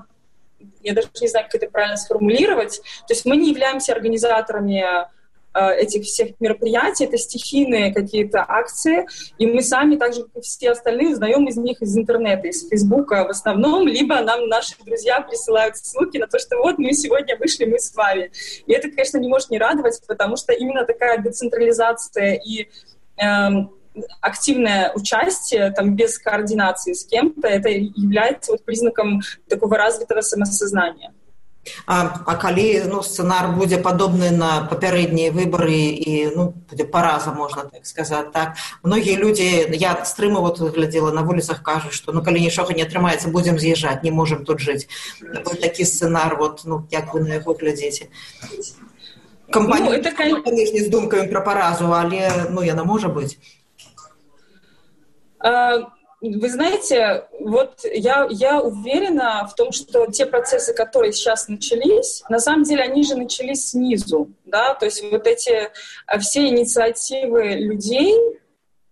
я 0.83 0.95
даже 0.95 1.09
не 1.21 1.29
знаю, 1.29 1.47
как 1.47 1.63
это 1.63 1.71
правильно 1.71 1.97
сформулировать. 1.97 2.81
То 3.07 3.15
есть 3.15 3.25
мы 3.25 3.37
не 3.37 3.51
являемся 3.51 3.93
организаторами 3.93 4.85
этих 5.61 6.05
всех 6.05 6.41
мероприятий, 6.41 7.05
это 7.05 7.19
стихийные 7.19 7.93
какие-то 7.93 8.45
акции, 8.47 9.07
и 9.39 9.47
мы 9.47 9.63
сами, 9.63 9.97
так 9.97 10.15
же, 10.15 10.23
как 10.23 10.37
и 10.37 10.41
все 10.41 10.71
остальные, 10.71 11.13
узнаем 11.13 11.47
из 11.47 11.57
них 11.57 11.83
из 11.83 11.97
интернета, 11.97 12.49
из 12.49 12.69
Фейсбука 12.69 13.25
в 13.25 13.31
основном, 13.31 13.87
либо 13.87 14.21
нам 14.21 14.49
наши 14.49 14.75
друзья 14.85 15.21
присылают 15.21 15.77
ссылки 15.77 16.19
на 16.19 16.27
то, 16.27 16.39
что 16.39 16.57
вот 16.59 16.79
мы 16.79 16.93
сегодня 16.93 17.37
вышли, 17.37 17.65
мы 17.65 17.79
с 17.79 17.95
вами. 17.95 18.31
И 18.67 18.73
это, 18.73 18.91
конечно, 18.91 19.19
не 19.19 19.29
может 19.29 19.51
не 19.51 19.59
радовать, 19.59 20.01
потому 20.07 20.37
что 20.37 20.53
именно 20.53 20.85
такая 20.85 21.19
децентрализация 21.19 22.35
и 22.35 22.69
эм, 23.19 23.71
активное 24.21 24.93
участие 24.95 25.71
там, 25.73 25.95
без 25.97 26.19
координации 26.19 26.93
с 26.93 27.05
кем-то, 27.05 27.49
это 27.49 27.69
является 27.69 28.53
вот 28.53 28.65
признаком 28.65 29.21
такого 29.49 29.77
развитого 29.77 30.21
самосознания. 30.23 31.13
А, 31.87 32.19
а 32.27 32.35
калі 32.35 32.83
ну, 32.91 33.03
сцэнар 33.07 33.55
будзе 33.55 33.79
падобны 33.79 34.31
на 34.35 34.67
папярэднія 34.67 35.31
выбары 35.31 35.95
і 35.95 36.35
ну, 36.35 36.51
будзе 36.71 36.85
параза 36.85 37.33
можна 37.33 37.65
так 37.71 37.87
сказаць 37.87 38.33
так? 38.35 38.59
Многія 38.83 39.17
людзі 39.17 39.71
я 39.71 39.95
стрыму 40.05 40.43
вот 40.43 40.59
глядзела 40.59 41.13
на 41.13 41.23
вуліцах 41.23 41.63
кажуць 41.63 41.95
што 41.95 42.13
ну 42.13 42.23
калі 42.23 42.43
нічога 42.43 42.75
не 42.75 42.83
атрымаецца 42.83 43.31
будзем 43.31 43.63
з'язджаць 43.63 44.03
не 44.03 44.11
можемм 44.11 44.45
тут 44.45 44.59
жыць 44.59 44.89
такі 45.63 45.87
сцэнар 45.87 46.35
вот 46.37 46.63
ну 46.65 46.83
як 46.91 47.15
вы 47.15 47.23
на 47.23 47.39
яго 47.39 47.55
глядзеце 47.55 48.11
кампанія 49.51 49.91
ну, 49.91 49.97
это 49.97 50.11
конечно... 50.11 50.79
з 50.83 50.89
думкамі 50.91 51.31
пра 51.31 51.41
паразу 51.41 51.95
але 51.95 52.51
ну 52.51 52.63
яна 52.67 52.83
можа 52.83 53.07
быць 53.07 53.39
вы 56.23 56.49
знаете, 56.49 57.27
вот 57.41 57.81
я, 57.85 58.29
я 58.31 58.61
уверена 58.61 59.49
в 59.51 59.57
том, 59.57 59.73
что 59.73 60.07
те 60.07 60.25
процессы, 60.25 60.73
которые 60.73 61.13
сейчас 61.13 61.49
начались, 61.49 62.23
на 62.29 62.39
самом 62.39 62.63
деле 62.63 62.85
они 62.85 63.03
же 63.03 63.17
начались 63.17 63.71
снизу, 63.71 64.31
да, 64.45 64.75
то 64.75 64.85
есть 64.85 65.03
вот 65.11 65.27
эти 65.27 65.71
все 66.21 66.47
инициативы 66.47 67.55
людей, 67.55 68.17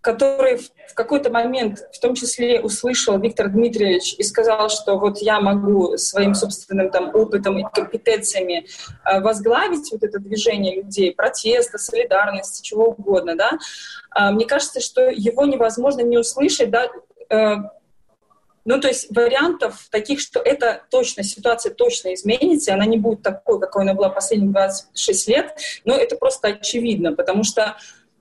который 0.00 0.56
в 0.88 0.94
какой-то 0.94 1.30
момент, 1.30 1.84
в 1.92 2.00
том 2.00 2.14
числе, 2.14 2.60
услышал 2.60 3.18
Виктор 3.18 3.49
Дмитриевич 3.49 4.14
и 4.18 4.22
сказал, 4.25 4.68
что 4.68 4.99
вот 4.99 5.18
я 5.18 5.40
могу 5.40 5.96
своим 5.99 6.34
собственным 6.34 6.90
там 6.90 7.14
опытом 7.14 7.58
и 7.58 7.64
компетенциями 7.72 8.66
э, 9.04 9.20
возглавить 9.20 9.92
вот 9.92 10.02
это 10.02 10.18
движение 10.18 10.82
людей, 10.82 11.14
протеста, 11.14 11.78
солидарности, 11.78 12.62
чего 12.62 12.87
угодно, 12.88 13.37
да, 13.37 13.50
э, 14.16 14.32
мне 14.32 14.46
кажется, 14.46 14.80
что 14.80 15.02
его 15.02 15.44
невозможно 15.44 16.00
не 16.00 16.18
услышать, 16.18 16.70
да, 16.70 16.88
ну, 17.30 18.80
то 18.80 18.88
есть 18.88 19.14
вариантов 19.14 19.88
таких, 19.90 20.20
что 20.20 20.40
это 20.40 20.82
точно, 20.90 21.22
ситуация 21.22 21.72
точно 21.72 22.14
изменится, 22.14 22.75
она 22.75 22.84
не 22.84 22.99
будет 22.99 23.22
такой, 23.22 23.58
какой 23.58 23.82
она 23.82 23.94
была 23.94 24.10
последние 24.10 24.50
26 24.50 25.28
лет, 25.28 25.56
но 25.84 25.96
это 25.96 26.16
просто 26.16 26.49
очевидно, 26.49 27.14
потому 27.14 27.42
что, 27.42 27.76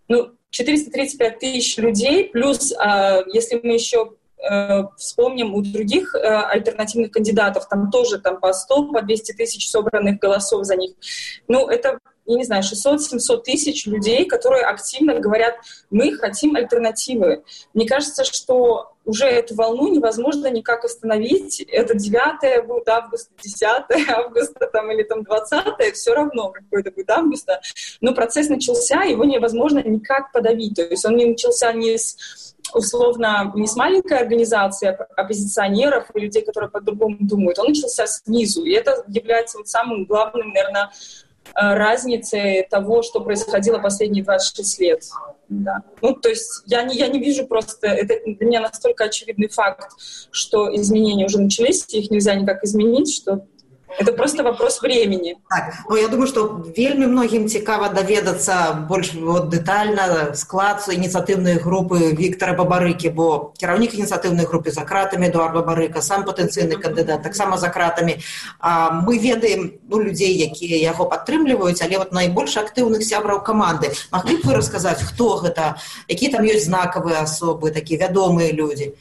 ну, 0.08 0.32
435 0.52 1.40
тысяч 1.40 1.78
людей, 1.78 2.30
плюс, 2.30 2.74
а, 2.78 3.22
если 3.32 3.60
мы 3.62 3.74
еще 3.74 4.14
э, 4.42 4.84
вспомним 4.98 5.54
у 5.54 5.62
других 5.62 6.16
э, 6.16 6.20
альтернативных 6.20 7.12
кандидатов, 7.12 7.68
там 7.68 7.92
тоже 7.92 8.20
там 8.20 8.40
по 8.40 8.54
100, 8.54 8.94
по 8.94 9.02
200 9.02 9.34
тысяч 9.34 9.70
собранных 9.70 10.18
голосов 10.18 10.66
за 10.66 10.78
них. 10.78 10.94
Ну, 11.48 11.68
это 11.68 12.00
я 12.30 12.38
не 12.38 12.44
знаю, 12.44 12.62
600-700 12.64 13.42
тысяч 13.44 13.88
людей, 13.88 14.26
которые 14.26 14.64
активно 14.64 15.20
говорят, 15.20 15.56
мы 15.90 16.14
хотим 16.14 16.56
альтернативы. 16.56 17.44
Мне 17.74 17.88
кажется, 17.88 18.24
что 18.24 18.94
уже 19.04 19.26
эту 19.26 19.56
волну 19.56 19.88
невозможно 19.88 20.48
никак 20.52 20.86
остановить. 20.86 21.62
Это 21.62 21.96
9 21.96 22.68
будет 22.68 22.88
августа, 22.88 23.32
10 23.42 23.64
августа 24.10 24.70
там, 24.72 24.92
или 24.92 25.02
там 25.02 25.24
20 25.24 25.96
все 25.96 26.14
равно 26.14 26.50
какой 26.50 26.84
то 26.84 26.92
будет 26.92 27.10
августа. 27.10 27.62
Но 28.00 28.14
процесс 28.14 28.48
начался, 28.48 29.02
его 29.02 29.24
невозможно 29.24 29.80
никак 29.80 30.32
подавить. 30.32 30.76
То 30.76 30.84
есть 30.84 31.06
он 31.06 31.16
не 31.16 31.26
начался 31.26 31.74
не 31.74 31.98
с 31.98 32.16
условно 32.74 33.52
не 33.56 33.68
с 33.68 33.76
маленькой 33.76 34.20
организации 34.20 34.96
оппозиционеров 35.16 36.06
и 36.14 36.20
людей, 36.20 36.44
которые 36.44 36.70
по-другому 36.70 37.18
думают, 37.20 37.58
он 37.58 37.70
начался 37.70 38.06
снизу. 38.08 38.64
И 38.64 38.72
это 38.72 39.04
является 39.08 39.58
вот 39.58 39.68
самым 39.68 40.06
главным, 40.06 40.50
наверное, 40.50 40.92
разницы 41.54 42.66
того, 42.70 43.02
что 43.02 43.22
происходило 43.22 43.80
последние 43.80 44.24
26 44.24 44.80
лет. 44.80 45.04
Да. 45.50 45.84
Ну, 46.02 46.14
то 46.14 46.30
есть 46.30 46.64
я 46.66 46.84
не, 46.84 46.96
я 46.96 47.08
не 47.08 47.20
вижу 47.20 47.48
просто, 47.48 47.88
это 47.88 48.16
для 48.24 48.46
меня 48.46 48.62
настолько 48.62 49.06
очевидный 49.06 49.50
факт, 49.50 49.92
что 50.32 50.74
изменения 50.76 51.26
уже 51.26 51.42
начались, 51.42 51.86
их 51.90 52.12
нельзя 52.12 52.36
никак 52.36 52.64
изменить, 52.64 53.14
что 53.14 53.46
это 53.98 54.14
просто 54.14 54.44
вопрос 54.44 54.82
времени. 54.82 55.38
Так, 55.50 55.74
ну, 55.90 55.96
я 55.96 56.08
думаю, 56.08 56.28
что 56.28 56.66
вельмі 56.78 57.08
многім 57.08 57.50
цікава 57.50 57.90
даведацца 57.90 58.86
больш 58.90 59.14
вот, 59.14 59.50
дэтальна 59.50 60.36
склад 60.36 60.86
ініцыятыўнай 60.88 61.60
групы 61.60 62.14
Віктора 62.14 62.54
Бабарыкі, 62.54 63.10
бо 63.10 63.52
кіраўнік 63.58 63.96
ініцыятыўнай 63.96 64.46
групы 64.46 64.72
за 64.72 64.82
кратамі 64.82 65.28
Эдуард 65.28 65.54
Бабарыка, 65.54 66.02
сам 66.02 66.24
патэнцыйны 66.24 66.78
кандыдат, 66.78 67.24
таксама 67.24 67.58
за 67.58 67.70
кратамі. 67.70 68.20
А, 68.60 68.92
мы 68.92 69.18
ведаем 69.18 69.74
ну, 69.90 70.00
людзей, 70.00 70.38
якія 70.38 70.78
яго 70.78 71.06
падтрымліваюць, 71.06 71.82
але 71.82 71.98
вот 71.98 72.12
найбольш 72.12 72.58
актыўных 72.58 73.04
сябраў 73.04 73.44
каманды. 73.44 73.92
Маглі 74.12 74.38
б 74.38 74.48
вы 74.48 74.54
расказаць, 74.54 75.02
хто 75.02 75.38
гэта, 75.38 75.76
якія 76.08 76.32
там 76.32 76.46
ёсць 76.46 76.66
знакавыя 76.66 77.24
асобы, 77.24 77.72
такія 77.72 78.08
вядомыя 78.08 78.54
людзі. 78.54 78.94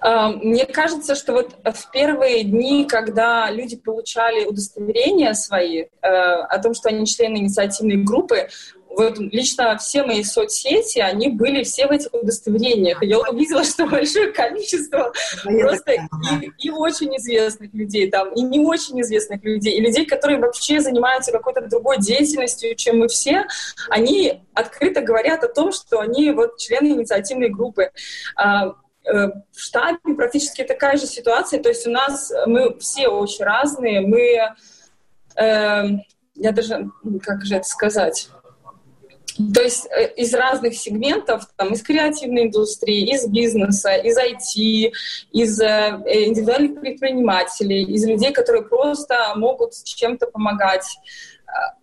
А, 0.00 0.28
мне 0.28 0.66
кажется, 0.66 1.14
что 1.14 1.32
вот 1.32 1.56
в 1.64 1.90
первые 1.90 2.44
дни, 2.44 2.84
когда 2.84 3.50
люди 3.50 3.76
получали 3.76 4.44
удостоверения 4.44 5.34
свои 5.34 5.82
э, 5.82 5.86
о 6.06 6.58
том, 6.58 6.74
что 6.74 6.88
они 6.88 7.06
члены 7.06 7.38
инициативной 7.38 7.96
группы, 7.96 8.48
вот 8.96 9.18
лично 9.18 9.76
все 9.78 10.04
мои 10.04 10.22
соцсети, 10.22 10.98
они 10.98 11.28
были 11.28 11.62
все 11.62 11.86
в 11.86 11.90
этих 11.90 12.12
удостоверениях. 12.12 13.02
Я 13.02 13.18
увидела, 13.18 13.64
что 13.64 13.86
большое 13.86 14.32
количество 14.32 15.12
ну, 15.44 15.60
просто 15.60 15.92
и, 15.92 16.50
и 16.58 16.70
очень 16.70 17.16
известных 17.16 17.72
людей 17.74 18.10
там, 18.10 18.32
и 18.32 18.42
не 18.42 18.60
очень 18.60 19.00
известных 19.00 19.42
людей, 19.42 19.76
и 19.76 19.80
людей, 19.80 20.06
которые 20.06 20.38
вообще 20.38 20.80
занимаются 20.80 21.32
какой-то 21.32 21.62
другой 21.62 21.98
деятельностью, 21.98 22.74
чем 22.76 22.98
мы 22.98 23.08
все, 23.08 23.46
они 23.90 24.42
открыто 24.54 25.00
говорят 25.00 25.42
о 25.44 25.48
том, 25.48 25.72
что 25.72 26.00
они 26.00 26.30
вот 26.30 26.58
члены 26.58 26.88
инициативной 26.88 27.48
группы. 27.48 27.90
Э, 29.04 29.28
в 29.52 29.60
штабе 29.60 30.14
практически 30.16 30.64
такая 30.64 30.96
же 30.96 31.06
ситуация. 31.06 31.62
То 31.62 31.68
есть 31.68 31.86
у 31.86 31.90
нас 31.90 32.32
мы 32.46 32.78
все 32.78 33.08
очень 33.08 33.44
разные. 33.44 34.00
Мы, 34.00 34.38
э, 35.36 35.84
я 36.34 36.52
даже, 36.52 36.90
как 37.22 37.44
же 37.44 37.56
это 37.56 37.66
сказать, 37.66 38.28
то 39.52 39.62
есть 39.62 39.86
э, 39.90 40.12
из 40.14 40.32
разных 40.32 40.74
сегментов, 40.74 41.48
там, 41.56 41.72
из 41.72 41.82
креативной 41.82 42.44
индустрии, 42.44 43.14
из 43.14 43.26
бизнеса, 43.26 43.94
из 43.96 44.16
IT, 44.16 44.92
из 45.32 45.60
э, 45.60 46.02
индивидуальных 46.06 46.80
предпринимателей, 46.80 47.82
из 47.82 48.06
людей, 48.06 48.32
которые 48.32 48.62
просто 48.64 49.32
могут 49.36 49.72
чем-то 49.82 50.26
помогать. 50.28 50.86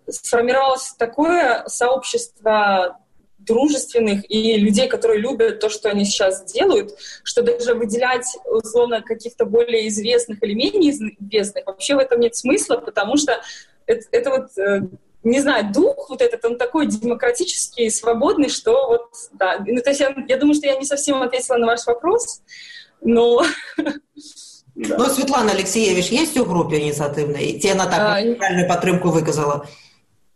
Сформировалось 0.08 0.96
такое 0.98 1.64
сообщество 1.68 3.00
дружественных 3.46 4.30
и 4.30 4.58
людей, 4.58 4.88
которые 4.88 5.20
любят 5.20 5.60
то, 5.60 5.70
что 5.70 5.90
они 5.90 6.06
сейчас 6.06 6.44
делают, 6.52 6.96
что 7.24 7.42
даже 7.42 7.74
выделять, 7.74 8.26
условно, 8.46 9.02
каких-то 9.02 9.46
более 9.46 9.88
известных 9.88 10.44
или 10.44 10.54
менее 10.54 10.92
известных, 10.92 11.66
вообще 11.66 11.96
в 11.96 12.00
этом 12.00 12.20
нет 12.20 12.36
смысла, 12.36 12.78
потому 12.78 13.18
что 13.18 13.42
это, 13.86 14.06
это 14.12 14.30
вот 14.30 14.58
э, 14.58 14.82
не 15.24 15.40
знаю, 15.40 15.72
дух 15.72 16.10
вот 16.10 16.22
этот, 16.22 16.44
он 16.46 16.58
такой 16.58 16.88
демократический, 16.88 17.90
свободный, 17.90 18.50
что 18.50 18.88
вот, 18.88 19.10
да. 19.34 19.64
Ну, 19.66 19.82
то 19.82 19.90
есть 19.90 20.00
я, 20.00 20.16
я 20.28 20.38
думаю, 20.38 20.56
что 20.56 20.68
я 20.68 20.78
не 20.78 20.86
совсем 20.86 21.22
ответила 21.22 21.58
на 21.58 21.68
ваш 21.68 21.86
вопрос, 21.86 22.42
но... 23.02 23.44
Ну, 24.74 25.06
Светлана 25.06 25.52
Алексеевич 25.52 26.08
есть 26.08 26.38
у 26.38 26.46
группы 26.46 26.78
инициативной? 26.78 27.46
И 27.48 27.60
те 27.60 27.74
она 27.74 27.86
так 27.86 28.38
правильную 28.38 28.68
подтримку 28.68 29.10
выказала? 29.10 29.68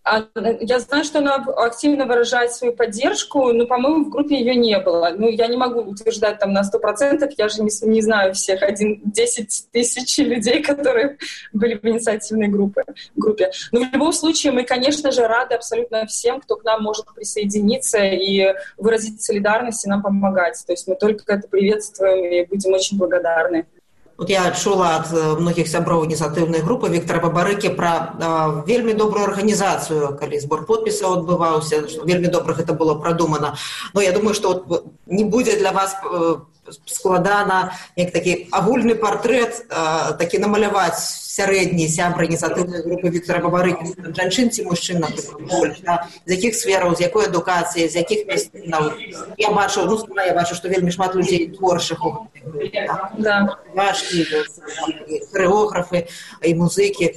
А, 0.08 0.24
я 0.62 0.80
знаю, 0.80 1.04
что 1.04 1.18
она 1.18 1.34
активно 1.36 2.06
выражает 2.06 2.54
свою 2.54 2.74
поддержку, 2.74 3.52
но, 3.52 3.66
по-моему, 3.66 4.06
в 4.06 4.10
группе 4.12 4.38
ее 4.38 4.56
не 4.56 4.78
было. 4.80 5.10
Ну, 5.18 5.30
я 5.30 5.48
не 5.48 5.58
могу 5.58 5.82
утверждать 5.82 6.38
там 6.38 6.54
на 6.54 6.64
сто 6.64 6.78
процентов, 6.78 7.32
я 7.40 7.50
же 7.50 7.64
не, 7.64 7.72
не 7.88 8.02
знаю 8.02 8.36
всех, 8.36 8.62
один, 8.62 9.02
10 9.04 9.70
тысяч 9.72 10.18
людей, 10.24 10.62
которые 10.62 11.18
были 11.54 11.74
в 11.74 11.84
инициативной 11.84 12.50
группе, 12.50 12.84
группе. 13.16 13.50
Но 13.72 13.80
в 13.80 13.92
любом 13.92 14.14
случае 14.14 14.54
мы, 14.54 14.64
конечно 14.64 15.10
же, 15.12 15.26
рады 15.28 15.56
абсолютно 15.56 16.06
всем, 16.06 16.40
кто 16.40 16.56
к 16.56 16.64
нам 16.64 16.84
может 16.84 17.06
присоединиться 17.16 17.98
и 17.98 18.54
выразить 18.78 19.24
солидарность 19.24 19.88
и 19.88 19.90
нам 19.90 20.04
помогать. 20.04 20.64
То 20.68 20.74
есть 20.74 20.88
мы 20.88 20.96
только 20.96 21.34
это 21.34 21.48
приветствуем 21.48 22.26
и 22.26 22.46
будем 22.46 22.74
очень 22.74 23.00
благодарны. 23.00 23.66
Вот 24.18 24.30
я 24.30 24.52
чула 24.52 25.04
ад 25.04 25.12
многіх 25.42 25.68
сяброў 25.68 26.06
ініцыятыўнай 26.08 26.64
групы 26.64 26.88
Віктора 26.88 27.20
Бабарыкі 27.20 27.76
пра 27.76 28.16
а, 28.16 28.64
вельмі 28.64 28.96
добрую 28.96 29.28
арганізацыю, 29.28 30.16
калі 30.16 30.40
збор 30.40 30.64
подпісаў 30.64 31.20
адбываўся, 31.20 31.84
вельмі 32.08 32.32
добра 32.32 32.56
гэта 32.56 32.72
было 32.72 32.96
прадумана. 32.96 33.56
Но 33.94 34.00
я 34.00 34.16
думаю, 34.16 34.34
што 34.34 34.64
не 35.06 35.26
будзе 35.26 35.60
для 35.60 35.76
вас 35.76 36.00
э, 36.00 36.36
складана 36.86 37.74
як 37.96 38.12
такі 38.12 38.48
агульны 38.52 38.96
партрэт 38.96 39.68
такі 40.18 40.40
намаляваць 40.40 41.26
сярэдні 41.36 41.88
сябры 41.92 42.28
ініцыятыўнай 42.30 42.84
групы 42.86 43.12
Віктора 43.12 43.44
бабарыкі 43.44 43.92
жанчын 44.16 44.50
ці 44.56 44.66
мужчын 44.70 45.04
больш 45.52 45.82
да? 45.84 46.08
з 46.26 46.38
якіх 46.38 46.56
сфераў 46.56 46.96
з 46.96 47.06
якой 47.08 47.28
адукацыі 47.28 47.88
з 47.92 48.02
якіх 48.02 48.26
месцінаў 48.30 48.96
я 49.38 49.52
бачу 49.52 49.86
ну, 49.86 50.00
я 50.24 50.34
бачу 50.34 50.56
што 50.56 50.72
вельмі 50.72 50.92
шмат 50.96 51.16
людзей 51.16 51.52
творчых 51.58 52.00
да. 53.20 53.58
хореографы 55.32 56.08
і 56.42 56.56
музыкі 56.56 57.14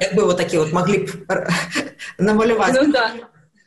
як 0.00 0.14
бы 0.14 0.24
вот 0.24 0.36
такі 0.36 0.58
вот 0.58 0.72
маглі 0.72 1.06
б 1.06 1.08
намаляваць 2.18 2.74
ну, 2.74 2.92
да. 2.92 3.12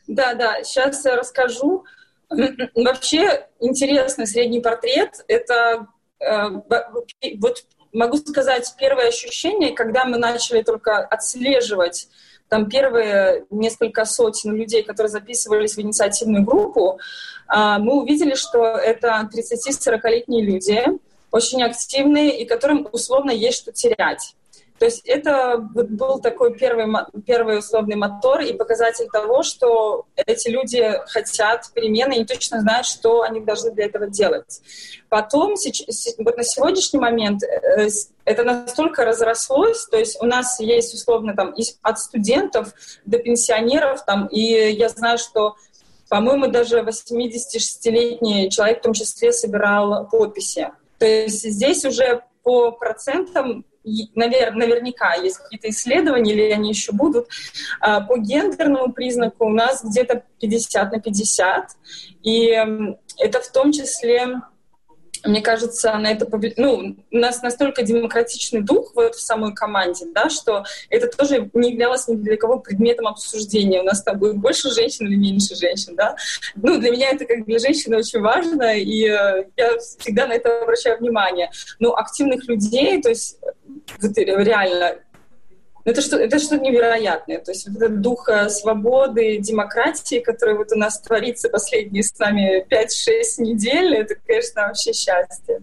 да 0.08 0.34
да 0.34 0.64
сейчас 0.64 1.04
я 1.04 1.16
расскажу 1.16 1.84
Вообще 2.28 3.46
интересный 3.60 4.26
средний 4.26 4.60
портрет. 4.60 5.24
Это 5.28 5.86
э, 6.20 6.48
вот 7.38 7.64
могу 7.92 8.16
сказать 8.18 8.74
первое 8.78 9.08
ощущение, 9.08 9.72
когда 9.72 10.04
мы 10.04 10.18
начали 10.18 10.62
только 10.62 10.98
отслеживать 10.98 12.08
там 12.48 12.68
первые 12.68 13.44
несколько 13.50 14.04
сотен 14.04 14.54
людей, 14.54 14.82
которые 14.82 15.10
записывались 15.10 15.74
в 15.74 15.80
инициативную 15.80 16.44
группу, 16.44 16.98
э, 17.48 17.76
мы 17.78 18.02
увидели, 18.02 18.34
что 18.34 18.64
это 18.64 19.28
30-40-летние 19.32 20.44
люди, 20.44 20.82
очень 21.30 21.62
активные 21.62 22.40
и 22.40 22.44
которым 22.44 22.88
условно 22.92 23.30
есть 23.30 23.58
что 23.58 23.72
терять. 23.72 24.34
То 24.78 24.84
есть 24.84 25.06
это 25.06 25.56
был 25.58 26.18
такой 26.18 26.54
первый, 26.54 26.86
первый 27.24 27.58
условный 27.58 27.96
мотор 27.96 28.40
и 28.40 28.52
показатель 28.52 29.08
того, 29.10 29.42
что 29.42 30.06
эти 30.16 30.48
люди 30.48 31.00
хотят 31.06 31.70
перемены 31.74 32.18
и 32.18 32.24
точно 32.24 32.60
знают, 32.60 32.86
что 32.86 33.22
они 33.22 33.40
должны 33.40 33.70
для 33.70 33.86
этого 33.86 34.06
делать. 34.06 34.60
Потом, 35.08 35.54
вот 36.18 36.36
на 36.36 36.44
сегодняшний 36.44 37.00
момент 37.00 37.42
э, 37.42 37.88
это 38.24 38.44
настолько 38.44 39.04
разрослось, 39.04 39.86
то 39.86 39.96
есть 39.96 40.20
у 40.20 40.26
нас 40.26 40.60
есть 40.60 40.92
условно 40.92 41.34
там 41.34 41.54
от 41.82 41.98
студентов 41.98 42.74
до 43.06 43.18
пенсионеров, 43.18 44.04
там, 44.04 44.26
и 44.26 44.40
я 44.40 44.88
знаю, 44.90 45.18
что 45.18 45.56
по-моему, 46.08 46.46
даже 46.46 46.80
86-летний 46.80 48.48
человек 48.50 48.78
в 48.78 48.82
том 48.82 48.92
числе 48.92 49.32
собирал 49.32 50.08
подписи. 50.08 50.70
То 50.98 51.04
есть 51.04 51.42
здесь 51.42 51.84
уже 51.84 52.22
по 52.44 52.70
процентам 52.70 53.64
навер, 54.14 54.54
наверняка 54.54 55.14
есть 55.14 55.38
какие-то 55.38 55.70
исследования, 55.70 56.32
или 56.32 56.50
они 56.50 56.70
еще 56.70 56.92
будут, 56.92 57.28
а, 57.80 58.00
по 58.00 58.18
гендерному 58.18 58.92
признаку 58.92 59.46
у 59.46 59.50
нас 59.50 59.84
где-то 59.84 60.24
50 60.40 60.92
на 60.92 61.00
50. 61.00 61.70
И 62.22 62.48
это 63.18 63.40
в 63.40 63.50
том 63.52 63.72
числе 63.72 64.40
мне 65.26 65.40
кажется, 65.40 65.96
на 65.98 66.12
это 66.12 66.26
ну, 66.56 66.96
у 67.10 67.16
нас 67.16 67.42
настолько 67.42 67.82
демократичный 67.82 68.62
дух 68.62 68.92
вот 68.94 69.14
в 69.14 69.20
самой 69.20 69.54
команде, 69.54 70.06
да, 70.14 70.30
что 70.30 70.64
это 70.90 71.08
тоже 71.08 71.50
не 71.52 71.72
являлось 71.72 72.08
ни 72.08 72.16
для 72.16 72.36
кого 72.36 72.58
предметом 72.58 73.08
обсуждения. 73.08 73.80
У 73.80 73.84
нас 73.84 74.02
там 74.02 74.18
будет 74.18 74.36
больше 74.36 74.70
женщин 74.70 75.06
или 75.06 75.16
меньше 75.16 75.54
женщин, 75.54 75.96
да. 75.96 76.16
Ну, 76.56 76.78
для 76.78 76.90
меня 76.90 77.10
это 77.10 77.24
как 77.24 77.44
для 77.44 77.58
женщины 77.58 77.96
очень 77.96 78.20
важно, 78.20 78.76
и 78.76 79.08
э, 79.08 79.46
я 79.56 79.78
всегда 79.78 80.26
на 80.26 80.34
это 80.34 80.62
обращаю 80.62 80.98
внимание. 80.98 81.50
Но 81.78 81.96
активных 81.96 82.46
людей, 82.48 83.00
то 83.02 83.08
есть 83.08 83.38
реально 84.01 84.95
ну, 85.83 85.91
это 85.91 86.01
что 86.01 86.17
это 86.17 86.39
что-то 86.39 86.63
невероятное. 86.63 87.39
То 87.39 87.51
есть 87.51 87.67
вот 87.67 87.81
этот 87.81 88.01
дух 88.01 88.29
э, 88.29 88.49
свободы, 88.49 89.37
демократии, 89.37 90.19
который 90.19 90.55
вот 90.55 90.71
у 90.71 90.75
нас 90.75 90.99
творится 91.01 91.49
последние 91.49 92.03
с 92.03 92.17
нами 92.19 92.65
5-6 92.69 93.43
недель, 93.43 93.95
это, 93.95 94.15
конечно, 94.25 94.67
вообще 94.67 94.93
счастье. 94.93 95.61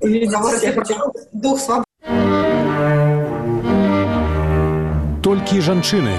Увидеть 0.00 0.30
всех 0.56 0.76
этих... 0.76 0.96
Дух 1.32 1.60
свободы. 1.60 1.84
Толькі 5.22 5.60
жанчыны 5.60 6.14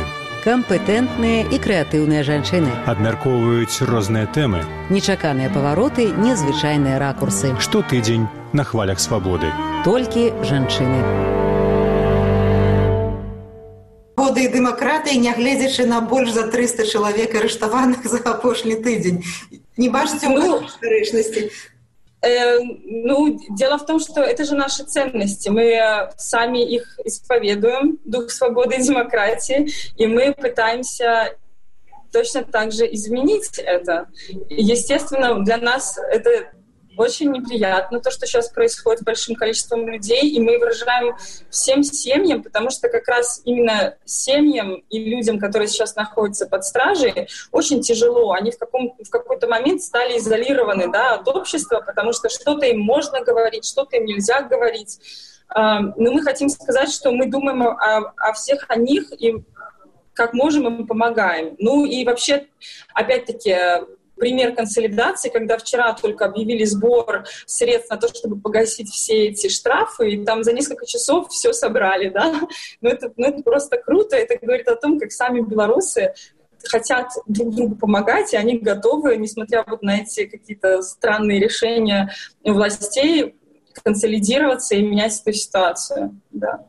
кампетэнтныя 0.45 1.49
і 1.49 1.57
крэатыўныя 1.57 2.21
жанчыны 2.23 2.69
абмяркоўваюць 2.85 3.81
розныя 3.89 4.29
тэмы 4.29 4.61
нечаканыя 4.93 5.49
павароты 5.49 6.13
незвычайныя 6.13 6.99
ракурсы 7.01 7.51
штотыдзень 7.59 8.29
на 8.53 8.63
хвалях 8.63 9.03
свабоды 9.03 9.51
толькі 9.83 10.31
жанчыны 10.45 11.01
годы 11.03 11.42
і 14.39 14.47
дэмакратыі 14.47 15.19
нягледзячы 15.19 15.85
на 15.85 16.01
больш 16.01 16.31
за 16.31 16.47
300 16.47 16.85
чалавек 16.85 17.35
арыштаваных 17.35 18.05
за 18.05 18.19
апошні 18.19 18.75
тыдзень 18.75 19.23
не 19.77 19.89
бачыце 19.89 20.29
ну, 20.29 20.61
рэчнасці 20.81 21.51
э, 22.21 22.59
ну 22.85 23.39
дело 23.49 23.77
в 23.77 23.85
том 23.85 23.99
что 23.99 24.21
это 24.21 24.45
же 24.45 24.55
наши 24.55 24.83
ценности 24.83 25.49
мы 25.49 26.11
сами 26.17 26.63
их 26.63 26.99
исповедуем 27.05 27.99
дух 28.05 28.31
свободы 28.31 28.75
и 28.75 28.83
демократии 28.83 29.71
и 29.97 30.07
мы 30.07 30.33
пытаемся 30.33 31.35
точно 32.11 32.43
так 32.43 32.71
же 32.71 32.85
изменить 32.93 33.57
это 33.57 34.07
естественно 34.49 35.43
для 35.43 35.57
нас 35.57 35.97
это 35.97 36.51
очень 36.96 37.30
неприятно 37.30 38.00
то, 38.00 38.10
что 38.10 38.26
сейчас 38.26 38.48
происходит 38.48 39.00
с 39.00 39.04
большим 39.04 39.34
количеством 39.34 39.88
людей, 39.88 40.28
и 40.30 40.40
мы 40.40 40.58
выражаем 40.58 41.16
всем 41.50 41.82
семьям, 41.82 42.42
потому 42.42 42.70
что 42.70 42.88
как 42.88 43.06
раз 43.08 43.40
именно 43.44 43.96
семьям 44.04 44.82
и 44.90 44.98
людям, 44.98 45.38
которые 45.38 45.68
сейчас 45.68 45.96
находятся 45.96 46.46
под 46.46 46.64
стражей, 46.64 47.28
очень 47.52 47.80
тяжело. 47.80 48.32
Они 48.32 48.50
в, 48.50 48.58
каком, 48.58 48.94
в 49.02 49.10
какой-то 49.10 49.46
момент 49.46 49.82
стали 49.82 50.18
изолированы 50.18 50.90
да, 50.90 51.14
от 51.14 51.28
общества, 51.28 51.82
потому 51.84 52.12
что 52.12 52.28
что-то 52.28 52.66
им 52.66 52.80
можно 52.80 53.22
говорить, 53.22 53.64
что-то 53.64 53.96
им 53.96 54.04
нельзя 54.04 54.42
говорить. 54.42 54.98
Но 55.54 55.92
мы 55.96 56.22
хотим 56.22 56.48
сказать, 56.48 56.90
что 56.90 57.12
мы 57.12 57.26
думаем 57.26 57.62
о, 57.62 58.12
о 58.16 58.32
всех 58.32 58.64
о 58.68 58.76
них 58.76 59.12
и 59.12 59.36
как 60.14 60.32
можем 60.32 60.66
им 60.66 60.86
помогаем. 60.86 61.56
Ну 61.58 61.84
и 61.84 62.04
вообще, 62.04 62.46
опять-таки, 62.94 63.56
пример 64.16 64.54
консолидации, 64.54 65.28
когда 65.28 65.58
вчера 65.58 65.92
только 65.94 66.26
объявили 66.26 66.64
сбор 66.64 67.24
средств 67.46 67.90
на 67.90 67.96
то, 67.96 68.08
чтобы 68.08 68.40
погасить 68.40 68.90
все 68.90 69.28
эти 69.28 69.48
штрафы, 69.48 70.10
и 70.10 70.24
там 70.24 70.44
за 70.44 70.52
несколько 70.52 70.86
часов 70.86 71.28
все 71.28 71.52
собрали, 71.52 72.08
да, 72.08 72.40
ну 72.80 72.90
это, 72.90 73.12
ну 73.16 73.26
это 73.26 73.42
просто 73.42 73.76
круто, 73.76 74.16
это 74.16 74.38
говорит 74.40 74.68
о 74.68 74.76
том, 74.76 74.98
как 74.98 75.12
сами 75.12 75.40
белорусы 75.40 76.14
хотят 76.68 77.08
друг 77.26 77.54
другу 77.54 77.76
помогать, 77.76 78.32
и 78.32 78.36
они 78.36 78.58
готовы, 78.58 79.16
несмотря 79.16 79.64
вот 79.66 79.82
на 79.82 79.98
эти 79.98 80.26
какие-то 80.26 80.82
странные 80.82 81.38
решения 81.38 82.10
властей, 82.42 83.36
консолидироваться 83.82 84.76
и 84.76 84.82
менять 84.82 85.20
эту 85.20 85.32
ситуацию, 85.32 86.20
да. 86.30 86.66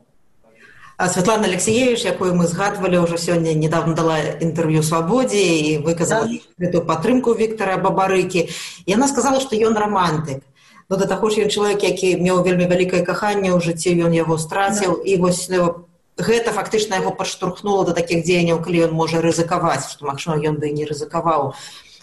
Святлана 0.97 1.47
Алексеевич, 1.47 2.05
якую 2.07 2.35
мы 2.39 2.47
згадвалі 2.47 3.03
ўжо 3.03 3.19
сёння 3.19 3.51
недавно 3.51 3.91
дала 3.95 4.15
інтэрв'ю 4.39 4.79
свабодзе 4.79 5.43
і 5.43 5.83
выказала 5.83 6.23
эту 6.55 6.79
падтрымку 6.87 7.35
Віктора 7.35 7.75
бабарыкі. 7.75 8.47
Яна 8.87 9.11
сказала, 9.11 9.43
што 9.43 9.59
ён 9.59 9.75
рамантык. 9.75 10.39
Ну, 10.87 10.95
да 10.95 11.03
таго 11.03 11.27
ж 11.27 11.43
ён 11.43 11.51
чалавек, 11.51 11.83
які 11.83 12.15
меў 12.23 12.39
вельмі 12.47 12.71
вялікае 12.71 13.03
каханне 13.03 13.51
ў 13.51 13.59
жыцці, 13.59 13.91
ён 14.07 14.15
яго 14.15 14.39
страціў 14.39 15.03
і 15.03 15.19
вось 15.19 15.51
гэта 15.51 16.55
фактычна 16.55 17.03
яго 17.03 17.11
падштурхнула 17.11 17.91
да 17.91 17.91
такіх 17.91 18.23
дзеянняў, 18.23 18.63
калі 18.63 18.87
ён 18.87 18.95
можа 18.95 19.19
рызыкаваць, 19.19 19.91
што 19.91 20.07
магчыма 20.07 20.39
ён 20.39 20.63
бы 20.63 20.71
і 20.71 20.79
не 20.79 20.87
рызыкаваў 20.87 21.59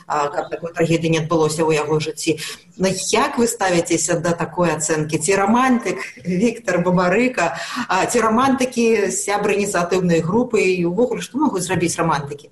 каб 0.08 0.50
такой 0.50 0.72
трагедыі 0.74 1.12
не 1.12 1.20
адбылося 1.20 1.68
ў 1.68 1.76
яго 1.76 2.00
жыцці 2.00 2.40
Но 2.78 2.88
ну, 2.88 2.96
як 3.12 3.38
вы 3.38 3.48
ставіцеся 3.48 4.20
да 4.20 4.32
такой 4.32 4.72
ацэнкі 4.72 5.18
ці 5.18 5.36
рамантык 5.36 6.00
Віктор 6.24 6.80
бабарыка 6.86 7.60
ці 7.90 8.18
рамантыкі 8.24 9.12
сябры 9.12 9.60
ініцыятыўнай 9.60 10.24
групы 10.24 10.64
і 10.64 10.86
увогуле 10.88 11.22
што 11.22 11.44
могуць 11.44 11.68
зрабіць 11.68 12.00
рамантыкі 12.00 12.50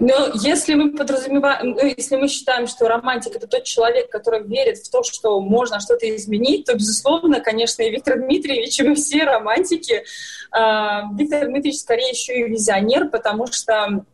Но 0.00 0.30
если 0.34 0.74
мы 0.74 0.92
подразумеваем, 0.96 1.70
ну, 1.70 1.86
если 1.96 2.16
мы 2.16 2.28
считаем, 2.28 2.66
что 2.66 2.88
романтик 2.88 3.36
это 3.36 3.46
тот 3.46 3.64
человек, 3.64 4.10
который 4.10 4.42
верит 4.42 4.78
в 4.78 4.90
то, 4.90 5.02
что 5.02 5.40
можно 5.40 5.80
что-то 5.80 6.08
изменить, 6.14 6.66
то, 6.66 6.74
безусловно, 6.74 7.40
конечно, 7.40 7.82
и 7.82 7.90
Виктор 7.90 8.18
Дмитриевич, 8.18 8.78
и 8.80 8.88
мы 8.88 8.94
все 8.94 9.24
романтики. 9.24 10.04
Виктор 10.52 11.48
Дмитриевич 11.48 11.80
скорее 11.80 12.10
еще 12.10 12.40
и 12.40 12.48
визионер, 12.48 13.08
потому 13.08 13.46
что 13.46 14.04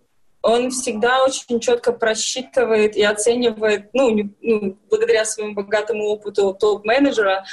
он 0.44 0.72
всегда 0.72 1.24
очень 1.24 1.62
четко 1.62 1.94
просчитывает 1.94 2.98
и 2.98 3.04
оценивает, 3.04 3.90
ну, 3.94 4.10
не, 4.10 4.36
ну 4.42 4.78
благодаря 4.90 5.24
своему 5.24 5.54
богатому 5.54 6.04
опыту 6.10 6.54
топ-менеджера, 6.54 7.46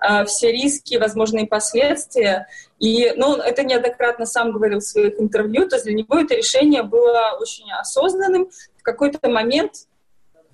э, 0.00 0.24
все 0.26 0.52
риски, 0.52 0.96
возможные 0.96 1.48
последствия. 1.48 2.46
И, 2.78 3.12
ну, 3.16 3.34
это 3.34 3.64
неоднократно 3.64 4.26
сам 4.26 4.52
говорил 4.52 4.78
в 4.78 4.84
своих 4.84 5.20
интервью, 5.20 5.68
то 5.68 5.74
есть 5.74 5.86
для 5.86 5.94
него 5.94 6.16
это 6.16 6.36
решение 6.36 6.84
было 6.84 7.36
очень 7.40 7.70
осознанным. 7.72 8.48
В 8.78 8.82
какой-то 8.84 9.28
момент 9.28 9.72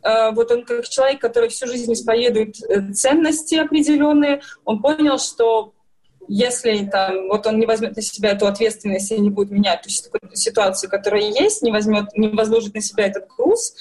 э, 0.02 0.30
вот 0.30 0.50
он 0.50 0.64
как 0.64 0.88
человек, 0.88 1.20
который 1.20 1.50
всю 1.50 1.66
жизнь 1.66 1.92
исповедует 1.92 2.56
э, 2.62 2.90
ценности 2.94 3.56
определенные, 3.56 4.40
он 4.64 4.80
понял, 4.80 5.18
что 5.18 5.74
если 6.28 6.86
там, 6.86 7.28
вот 7.28 7.46
он 7.46 7.58
не 7.58 7.66
возьмет 7.66 7.96
на 7.96 8.02
себя 8.02 8.30
эту 8.30 8.46
ответственность 8.46 9.10
и 9.10 9.20
не 9.20 9.30
будет 9.30 9.50
менять 9.50 9.82
ту 9.82 9.90
ситуацию, 10.34 10.90
которая 10.90 11.22
есть, 11.22 11.62
не 11.62 11.72
возьмет, 11.72 12.06
не 12.16 12.28
возложит 12.28 12.74
на 12.74 12.80
себя 12.80 13.06
этот 13.06 13.26
груз, 13.28 13.74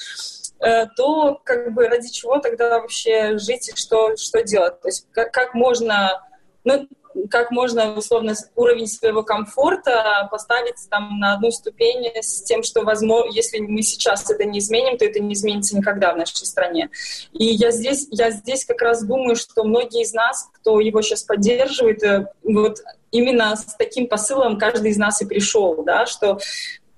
э, 0.59 0.87
то 0.95 1.39
как 1.43 1.73
бы 1.73 1.87
ради 1.87 2.09
чего 2.09 2.39
тогда 2.39 2.79
вообще 2.79 3.37
жить 3.37 3.69
и 3.69 3.75
что, 3.75 4.15
что 4.17 4.43
делать? 4.43 4.81
То 4.81 4.87
есть 4.87 5.07
как, 5.11 5.31
как 5.31 5.53
можно... 5.53 6.21
Ну, 6.63 6.87
как 7.29 7.51
можно, 7.51 7.93
условно, 7.93 8.33
уровень 8.55 8.87
своего 8.87 9.23
комфорта 9.23 10.27
поставить 10.31 10.75
там 10.89 11.19
на 11.19 11.33
одну 11.33 11.51
ступень 11.51 12.11
с 12.21 12.43
тем, 12.43 12.63
что, 12.63 12.81
возможно, 12.81 13.31
если 13.31 13.59
мы 13.59 13.81
сейчас 13.81 14.29
это 14.29 14.43
не 14.45 14.59
изменим, 14.59 14.97
то 14.97 15.05
это 15.05 15.19
не 15.19 15.33
изменится 15.33 15.75
никогда 15.75 16.13
в 16.13 16.17
нашей 16.17 16.45
стране. 16.45 16.89
И 17.33 17.45
я 17.45 17.71
здесь, 17.71 18.07
я 18.11 18.31
здесь 18.31 18.65
как 18.65 18.81
раз 18.81 19.03
думаю, 19.03 19.35
что 19.35 19.63
многие 19.63 20.03
из 20.03 20.13
нас, 20.13 20.49
кто 20.53 20.79
его 20.79 21.01
сейчас 21.01 21.23
поддерживает, 21.23 22.03
э, 22.03 22.27
вот 22.43 22.79
именно 23.11 23.55
с 23.55 23.75
таким 23.75 24.07
посылом 24.07 24.57
каждый 24.57 24.91
из 24.91 24.97
нас 24.97 25.21
и 25.21 25.25
пришел, 25.25 25.83
да, 25.83 26.05
что, 26.05 26.39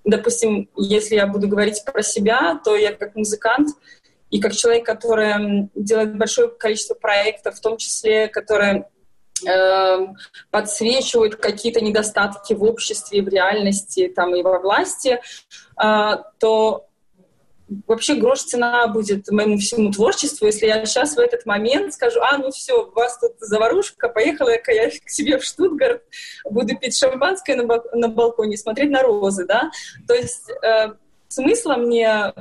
допустим, 0.03 0.69
если 0.77 1.15
я 1.15 1.27
буду 1.27 1.47
говорить 1.47 1.83
про 1.85 2.03
себя, 2.03 2.59
то 2.63 2.75
я 2.75 2.93
как 2.93 3.15
музыкант 3.15 3.69
и 4.29 4.39
как 4.39 4.53
человек, 4.53 4.85
который 4.85 5.69
делает 5.75 6.17
большое 6.17 6.49
количество 6.49 6.95
проектов, 6.95 7.55
в 7.55 7.61
том 7.61 7.77
числе, 7.77 8.27
которые 8.27 8.87
подсвечивают 10.51 11.35
какие-то 11.35 11.81
недостатки 11.81 12.53
в 12.53 12.63
обществе, 12.63 13.21
в 13.21 13.27
реальности 13.27 14.11
там, 14.15 14.35
и 14.35 14.41
во 14.41 14.59
власти, 14.59 15.19
а, 15.75 16.17
то 16.39 16.87
вообще 17.87 18.15
грош 18.15 18.43
цена 18.43 18.87
будет 18.87 19.29
моему 19.29 19.57
всему 19.57 19.91
творчеству, 19.91 20.45
если 20.45 20.67
я 20.67 20.85
сейчас 20.85 21.15
в 21.15 21.19
этот 21.19 21.45
момент 21.45 21.93
скажу, 21.93 22.19
а, 22.21 22.37
ну 22.37 22.51
все, 22.51 22.85
у 22.85 22.91
вас 22.91 23.17
тут 23.19 23.33
заварушка, 23.39 24.09
поехала-ка 24.09 24.71
я 24.71 24.89
к 24.89 25.09
себе 25.09 25.37
в 25.37 25.43
Штутгарт, 25.43 26.03
буду 26.45 26.77
пить 26.77 26.97
шампанское 26.97 27.55
на, 27.55 27.81
на 27.93 28.07
балконе, 28.07 28.57
смотреть 28.57 28.91
на 28.91 29.01
розы, 29.01 29.45
да. 29.45 29.71
То 30.07 30.13
есть 30.13 30.49
э, 30.49 30.93
смысла 31.27 31.75
мне 31.75 32.33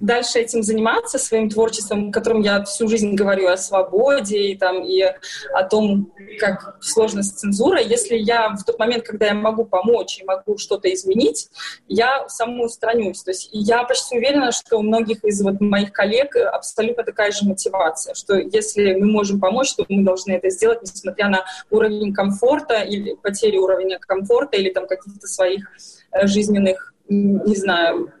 дальше 0.00 0.38
этим 0.38 0.62
заниматься, 0.62 1.18
своим 1.18 1.48
творчеством, 1.48 2.10
которым 2.10 2.40
я 2.40 2.64
всю 2.64 2.88
жизнь 2.88 3.14
говорю 3.14 3.48
о 3.48 3.56
свободе 3.56 4.38
и, 4.38 4.56
там, 4.56 4.82
и 4.82 5.02
о 5.02 5.62
том, 5.64 6.12
как 6.38 6.78
сложно 6.80 7.22
с 7.22 7.32
цензурой, 7.32 7.86
если 7.86 8.16
я 8.16 8.50
в 8.50 8.64
тот 8.64 8.78
момент, 8.78 9.04
когда 9.04 9.26
я 9.26 9.34
могу 9.34 9.64
помочь 9.64 10.18
и 10.20 10.24
могу 10.24 10.58
что-то 10.58 10.92
изменить, 10.92 11.50
я 11.86 12.28
самоустранюсь. 12.28 13.22
То 13.22 13.30
есть 13.30 13.50
я 13.52 13.84
почти 13.84 14.16
уверена, 14.16 14.52
что 14.52 14.78
у 14.78 14.82
многих 14.82 15.22
из 15.24 15.42
вот 15.42 15.60
моих 15.60 15.92
коллег 15.92 16.34
абсолютно 16.36 17.04
такая 17.04 17.30
же 17.30 17.46
мотивация, 17.46 18.14
что 18.14 18.36
если 18.36 18.94
мы 18.94 19.06
можем 19.06 19.40
помочь, 19.40 19.74
то 19.74 19.84
мы 19.88 20.04
должны 20.04 20.32
это 20.32 20.50
сделать, 20.50 20.80
несмотря 20.82 21.28
на 21.28 21.44
уровень 21.70 22.14
комфорта 22.14 22.80
или 22.80 23.14
потери 23.14 23.58
уровня 23.58 23.98
комфорта 23.98 24.56
или 24.56 24.70
там 24.70 24.86
каких-то 24.86 25.26
своих 25.26 25.70
э, 26.12 26.26
жизненных, 26.26 26.94
не 27.08 27.56
знаю, 27.56 28.12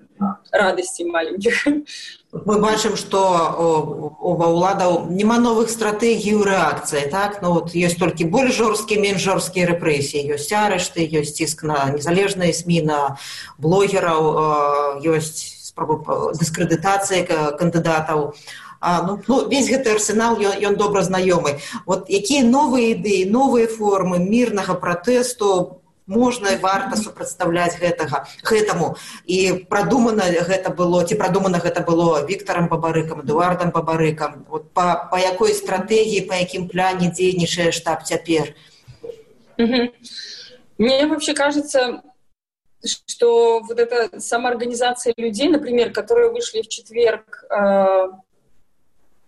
радасцей 0.52 1.06
маленьких. 1.06 1.66
Мы 2.32 2.60
бачым, 2.62 2.94
што 2.94 3.18
ова 4.22 4.46
ўладаў 4.54 5.10
няма 5.10 5.38
новых 5.42 5.70
стратэгій 5.70 6.38
у 6.38 6.44
рэакцыі 6.46 7.10
так? 7.10 7.42
Ну 7.42 7.58
вот 7.58 7.74
ёсць 7.74 7.98
толькі 7.98 8.30
больш 8.30 8.54
жорсткія 8.54 9.00
менш 9.02 9.24
жорсткія 9.24 9.66
рэпрэсіі 9.74 10.38
ёсць 10.38 10.52
арышты 10.54 11.02
ёсць 11.10 11.34
ціск 11.34 11.66
на 11.66 11.90
незалежныя 11.90 12.54
смі 12.54 12.86
на 12.86 13.00
блогераў 13.58 15.02
ёсць 15.02 15.66
спробы 15.66 16.06
дыскрэдытацыі 16.38 17.26
кандыдатаў 17.58 18.34
а, 18.80 19.02
ну, 19.02 19.20
ну 19.26 19.48
весь 19.48 19.68
гэты 19.68 19.92
арсенал 19.92 20.38
ён, 20.40 20.56
ён 20.56 20.76
добра 20.76 21.02
знаёмы. 21.02 21.60
Вот 21.84 22.08
якія 22.08 22.46
новыя 22.46 22.96
ідэі 22.96 23.28
новыя 23.28 23.68
формы 23.68 24.18
мірнага 24.18 24.74
пратэсту 24.74 25.79
можна 26.10 26.56
і 26.56 26.60
варта 26.60 26.98
супрацьстаўляць 26.98 27.78
гэтага 27.78 28.26
гэтаму. 28.42 28.98
І 29.24 29.64
прадумана 29.70 30.26
гэта 30.26 30.74
было 30.74 31.06
ці 31.06 31.14
прадумана 31.14 31.62
гэта 31.62 31.86
было 31.86 32.26
Віктором 32.26 32.66
бабарыкам 32.68 33.22
эдуардам 33.22 33.70
бабарыкам 33.70 34.44
вот 34.50 34.74
па, 34.74 35.08
па 35.10 35.22
якой 35.22 35.54
стратэгіі 35.54 36.26
па 36.26 36.42
якім 36.42 36.66
пляне 36.68 37.14
дзейнічае 37.14 37.70
штаб 37.70 38.02
цяпер? 38.02 38.54
Мне 39.56 41.06
вообще 41.06 41.34
кажется 41.34 42.02
что 42.82 43.60
вот 43.60 43.78
эта 43.78 44.20
самоорганизация 44.20 45.14
людей 45.16 45.48
например 45.48 45.92
которые 45.92 46.30
вышли 46.30 46.62
в 46.62 46.68
четверг 46.68 47.44
э, 47.50 48.08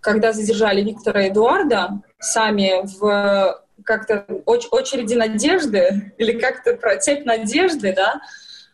когда 0.00 0.32
задержали 0.32 0.82
Виктора 0.82 1.28
Эдуарда 1.28 2.00
сами 2.18 2.82
в 2.84 3.62
как-то 3.84 4.26
очереди 4.46 5.14
надежды 5.14 6.12
или 6.18 6.38
как-то 6.38 6.74
про 6.76 6.96
цепь 6.98 7.24
надежды, 7.24 7.92
да, 7.94 8.20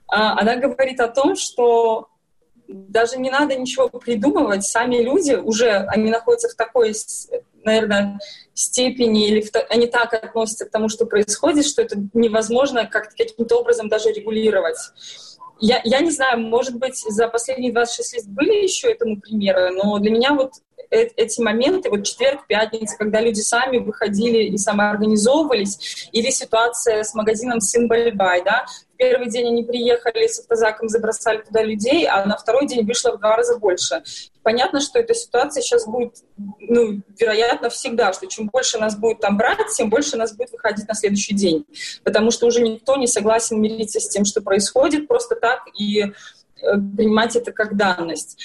а, 0.07 0.41
она 0.41 0.57
говорит 0.57 1.01
о 1.01 1.09
том, 1.09 1.37
что 1.37 2.09
даже 2.69 3.19
не 3.19 3.31
надо 3.31 3.57
ничего 3.57 3.89
придумывать, 3.89 4.65
сами 4.65 4.97
люди 4.97 5.33
уже, 5.33 5.71
они 5.71 6.11
находятся 6.11 6.49
в 6.49 6.55
такой, 6.55 6.95
наверное, 7.65 8.19
степени, 8.53 9.29
или 9.29 9.41
в, 9.41 9.51
они 9.71 9.87
так 9.87 10.13
относятся 10.13 10.67
к 10.67 10.71
тому, 10.71 10.89
что 10.89 11.07
происходит, 11.07 11.67
что 11.67 11.83
это 11.83 11.97
невозможно 12.13 12.87
как 12.87 13.15
каким-то 13.15 13.57
образом 13.57 13.89
даже 13.89 14.11
регулировать. 14.11 14.77
Я, 15.61 15.81
я 15.85 16.01
не 16.01 16.11
знаю, 16.11 16.41
может 16.41 16.77
быть, 16.77 16.99
за 16.99 17.29
последние 17.29 17.73
26 17.73 18.15
лет 18.15 18.35
были 18.35 18.63
еще 18.63 18.91
этому 18.91 19.21
примеры, 19.21 19.71
но 19.71 19.99
для 19.99 20.11
меня 20.11 20.35
вот 20.35 20.53
Э, 20.91 21.07
эти 21.17 21.41
моменты, 21.41 21.91
вот 21.91 22.05
четверг, 22.05 22.47
пятница, 22.47 22.97
когда 22.97 23.21
люди 23.21 23.41
сами 23.41 23.79
выходили 23.79 24.45
и 24.45 24.57
самоорганизовывались, 24.57 26.09
или 26.13 26.31
ситуация 26.31 27.03
с 27.03 27.15
магазином 27.15 27.61
Симбальбай, 27.61 28.43
да, 28.43 28.65
первый 28.99 29.31
день 29.31 29.47
они 29.47 29.63
приехали 29.65 30.27
с 30.27 30.41
автозаком, 30.41 30.89
забросали 30.89 31.39
туда 31.39 31.63
людей, 31.63 32.07
а 32.07 32.27
на 32.27 32.37
второй 32.37 32.67
день 32.67 32.85
вышло 32.85 33.13
в 33.13 33.19
два 33.19 33.37
раза 33.37 33.59
больше. 33.59 34.03
Понятно, 34.43 34.81
что 34.81 34.99
эта 34.99 35.15
ситуация 35.15 35.63
сейчас 35.63 35.87
будет, 35.87 36.17
ну, 36.37 37.01
вероятно, 37.19 37.71
всегда, 37.71 38.13
что 38.13 38.27
чем 38.27 38.49
больше 38.49 38.79
нас 38.79 38.97
будет 38.97 39.21
там 39.21 39.37
брать, 39.39 39.59
тем 39.77 39.89
больше 39.89 40.17
нас 40.17 40.35
будет 40.35 40.53
выходить 40.53 40.87
на 40.89 40.95
следующий 40.95 41.35
день, 41.35 41.65
потому 42.03 42.31
что 42.31 42.47
уже 42.47 42.61
никто 42.61 42.97
не 42.97 43.07
согласен 43.07 43.61
мириться 43.61 44.01
с 44.01 44.09
тем, 44.09 44.25
что 44.25 44.43
происходит 44.43 45.07
просто 45.07 45.37
так, 45.37 45.61
и 45.79 46.03
э, 46.03 46.11
принимать 46.97 47.37
это 47.37 47.53
как 47.53 47.77
данность. 47.77 48.39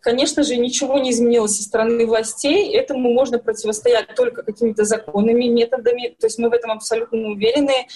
Конечно 0.00 0.42
же, 0.42 0.56
ничего 0.56 0.98
не 0.98 1.10
изменилось 1.10 1.56
со 1.56 1.62
стороны 1.62 2.06
властей. 2.06 2.74
Этому 2.74 3.12
можно 3.12 3.38
противостоять 3.38 4.14
только 4.14 4.42
какими-то 4.42 4.84
законными 4.84 5.44
методами. 5.44 6.16
То 6.18 6.26
есть 6.26 6.38
мы 6.38 6.48
в 6.48 6.52
этом 6.52 6.70
абсолютно 6.70 7.28
уверены, 7.28 7.86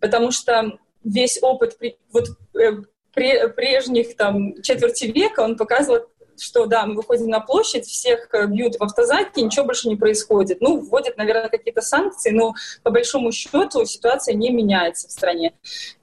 потому 0.00 0.30
что 0.30 0.78
весь 1.04 1.38
опыт 1.42 1.78
вот, 2.12 2.28
э, 2.54 2.82
прежних 3.14 4.16
там, 4.16 4.60
четверти 4.62 5.04
века, 5.06 5.40
он 5.40 5.56
показывал, 5.56 6.06
что 6.38 6.66
да, 6.66 6.86
мы 6.86 6.94
выходим 6.94 7.28
на 7.28 7.40
площадь, 7.40 7.86
всех 7.86 8.28
э, 8.32 8.46
бьют 8.46 8.76
в 8.76 8.82
автозаке, 8.82 9.42
ничего 9.42 9.66
больше 9.66 9.88
не 9.88 9.96
происходит. 9.96 10.60
Ну, 10.60 10.80
вводят, 10.80 11.16
наверное, 11.16 11.48
какие-то 11.48 11.82
санкции, 11.82 12.30
но 12.30 12.54
по 12.82 12.90
большому 12.90 13.32
счету 13.32 13.84
ситуация 13.84 14.34
не 14.34 14.50
меняется 14.50 15.08
в 15.08 15.12
стране. 15.12 15.54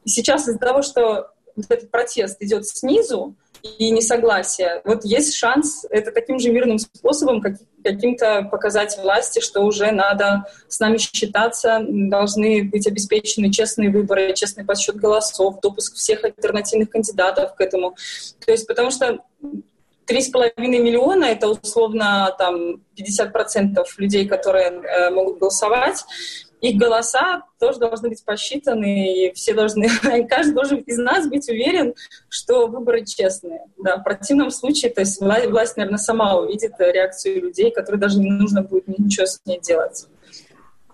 И 0.04 0.10
сейчас 0.10 0.48
из-за 0.48 0.60
того, 0.60 0.82
что 0.82 1.32
вот 1.56 1.65
этот 1.70 1.92
протест 1.92 2.38
идет 2.42 2.68
снизу, 2.68 3.36
и 3.63 3.91
несогласие. 3.91 4.82
Вот 4.86 5.04
есть 5.04 5.36
шанс 5.36 5.86
это 5.89 6.12
таким 6.12 6.39
же 6.39 6.50
мирным 6.50 6.80
способом 6.80 7.41
как, 7.41 7.54
каким-то 7.84 8.48
показать 8.52 8.98
власти, 9.02 9.39
что 9.39 9.62
уже 9.62 9.91
надо 9.91 10.45
с 10.67 10.80
нами 10.80 10.98
считаться, 10.98 11.80
должны 11.88 12.63
быть 12.63 12.88
обеспечены 12.88 13.52
честные 13.52 13.89
выборы, 13.89 14.34
честный 14.34 14.65
подсчет 14.65 14.95
голосов, 14.95 15.60
допуск 15.62 15.95
всех 15.95 16.24
альтернативных 16.24 16.89
кандидатов 16.89 17.56
к 17.56 17.62
этому. 17.62 17.95
То 18.45 18.52
есть 18.52 18.67
потому 18.67 18.91
что 18.91 19.19
три 20.06 20.22
с 20.22 20.30
половиной 20.30 20.80
миллиона— 20.80 21.26
это 21.26 21.48
условно 21.48 22.36
там 22.38 22.82
50% 22.98 23.84
людей, 23.98 24.28
которые 24.28 24.69
э, 24.69 25.10
могут 25.12 25.38
голосовать 25.39 26.04
их 26.62 26.78
голоса 26.78 27.43
тоже 27.60 27.80
должны 27.80 28.10
быть 28.10 28.24
посчитаны, 28.24 29.28
и 29.28 29.34
все 29.34 29.54
должны, 29.54 29.89
каждый 30.30 30.54
должен 30.54 30.78
из 30.80 30.98
нас 30.98 31.28
быть 31.28 31.48
уверен, 31.50 31.93
что 32.28 32.67
выборы 32.67 33.06
честные. 33.06 33.65
Да, 33.78 33.98
в 33.98 34.04
противном 34.04 34.52
случае, 34.52 34.91
то 34.91 35.02
есть 35.02 35.22
власть, 35.22 35.48
власть, 35.48 35.78
наверное, 35.78 35.98
сама 35.98 36.36
увидит 36.36 36.74
реакцию 36.80 37.41
людей, 37.41 37.72
которые 37.72 38.00
даже 38.00 38.19
не 38.19 38.32
нужно 38.32 38.62
будет 38.62 38.88
ничего 38.88 39.26
с 39.26 39.39
ней 39.45 39.60
делать. 39.60 40.08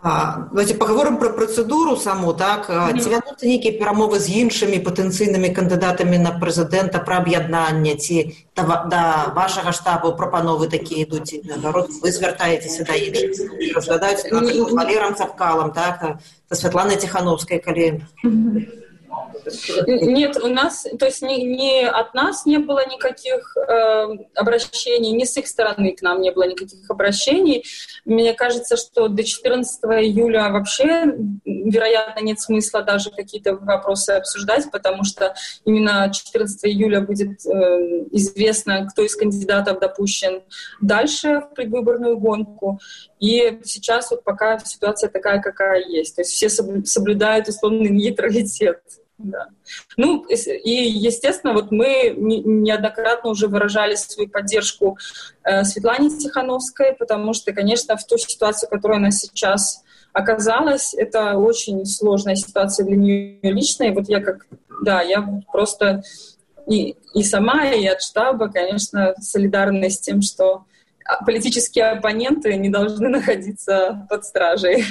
Давайте 0.06 0.76
паговорым 0.78 1.18
пра 1.18 1.30
працэдуру 1.34 1.96
саму 1.98 2.34
так? 2.38 2.68
Ці 2.70 3.10
вядуцца 3.10 3.50
нейкія 3.50 3.74
перамовы 3.80 4.22
з 4.22 4.30
іншымі 4.38 4.78
патэнцыйнымі 4.86 5.50
кандыдатамі 5.50 6.20
на 6.22 6.30
прэзідэнта 6.38 7.02
пра 7.02 7.26
аб'яднанне 7.26 7.96
ці 7.98 8.38
да, 8.54 8.86
да 8.86 9.02
вашага 9.34 9.74
штабу 9.74 10.13
прапановы 10.13 10.70
такія 10.70 11.10
ідуць 11.10 11.41
нагарод 11.50 11.89
вы 12.06 12.13
звяртаецеся 12.13 12.86
да 12.86 12.94
іншых 12.94 13.50
разглядаюць 13.74 14.30
валерам 14.78 15.18
цапкалам 15.18 15.74
так? 15.74 16.22
Да 16.22 16.54
Святланай 16.54 17.02
ціхановскай 17.02 17.58
калі 17.58 18.06
Нет, 19.88 20.38
у 20.41 20.48
нас, 20.48 20.86
то 21.00 21.06
есть 21.06 21.22
ни, 21.22 21.36
ни 21.41 21.84
от 21.84 22.13
нас 22.13 22.46
не 22.46 22.58
было 22.58 22.86
никаких 22.88 23.56
э, 23.58 24.08
обращений, 24.36 25.12
ни 25.12 25.24
с 25.24 25.38
их 25.38 25.48
стороны 25.48 25.96
к 25.96 26.02
нам 26.02 26.22
не 26.22 26.32
было 26.32 26.48
никаких 26.48 26.89
обращений. 26.89 27.63
Мне 28.06 28.34
кажется, 28.34 28.78
что 28.78 29.08
до 29.08 29.24
14 29.24 29.84
июля 29.84 30.50
вообще, 30.50 31.06
вероятно, 31.46 32.22
нет 32.22 32.39
смысла 32.39 32.82
даже 32.82 33.12
какие-то 33.12 33.56
вопросы 33.56 34.12
обсуждать, 34.12 34.70
потому 34.72 35.04
что 35.04 35.36
именно 35.63 36.12
14 36.12 36.65
июля 36.65 37.02
будет 37.02 37.46
э, 37.46 37.52
известно, 38.12 38.88
кто 38.91 39.04
из 39.04 39.15
кандидатов 39.15 39.80
допущен 39.80 40.44
дальше 40.82 41.41
в 41.41 41.54
предвыборную 41.56 42.18
гонку. 42.18 42.80
И 43.20 43.60
сейчас 43.63 44.12
вот 44.12 44.24
пока 44.24 44.60
ситуация 44.60 45.10
такая, 45.10 45.41
какая 45.41 45.82
есть. 45.84 46.15
То 46.15 46.22
есть 46.22 46.32
все 46.32 46.50
соблюдают 46.50 47.48
условный 47.48 47.89
нейтралитет. 47.89 48.82
Да. 49.17 49.47
Ну, 49.95 50.25
и, 50.25 50.71
естественно, 50.71 51.54
вот 51.54 51.71
мы 51.71 52.13
неоднократно 52.17 53.30
уже 53.30 53.47
выражали 53.47 53.95
свою 53.95 54.30
поддержку 54.30 54.97
э, 55.43 55.63
Светлане 55.63 56.10
Тихановской, 56.10 56.93
потому 56.93 57.34
что, 57.34 57.54
конечно, 57.54 57.95
в 57.95 58.06
ту 58.06 58.17
ситуацию, 58.17 58.69
которая 58.69 58.97
она 58.97 59.12
сейчас 59.12 59.84
оказалась, 60.12 60.93
это 60.93 61.38
очень 61.38 61.86
сложная 61.86 62.36
ситуация 62.36 62.86
для 62.86 62.97
нее 62.97 63.39
лично. 63.41 63.86
И 63.86 63.91
вот 63.91 64.10
я 64.10 64.19
как, 64.19 64.47
да, 64.82 65.01
я 65.01 65.25
просто 65.49 66.04
и, 66.67 66.95
и 67.13 67.23
сама, 67.23 67.65
и 67.67 67.86
от 67.86 68.01
штаба, 68.01 68.49
конечно, 68.49 69.15
солидарна 69.19 69.89
с 69.89 69.99
тем, 69.99 70.21
что 70.21 70.65
политические 71.25 71.91
оппоненты 71.91 72.56
не 72.56 72.69
должны 72.69 73.10
находиться 73.10 74.06
под 74.10 74.25
стражей. 74.25 74.84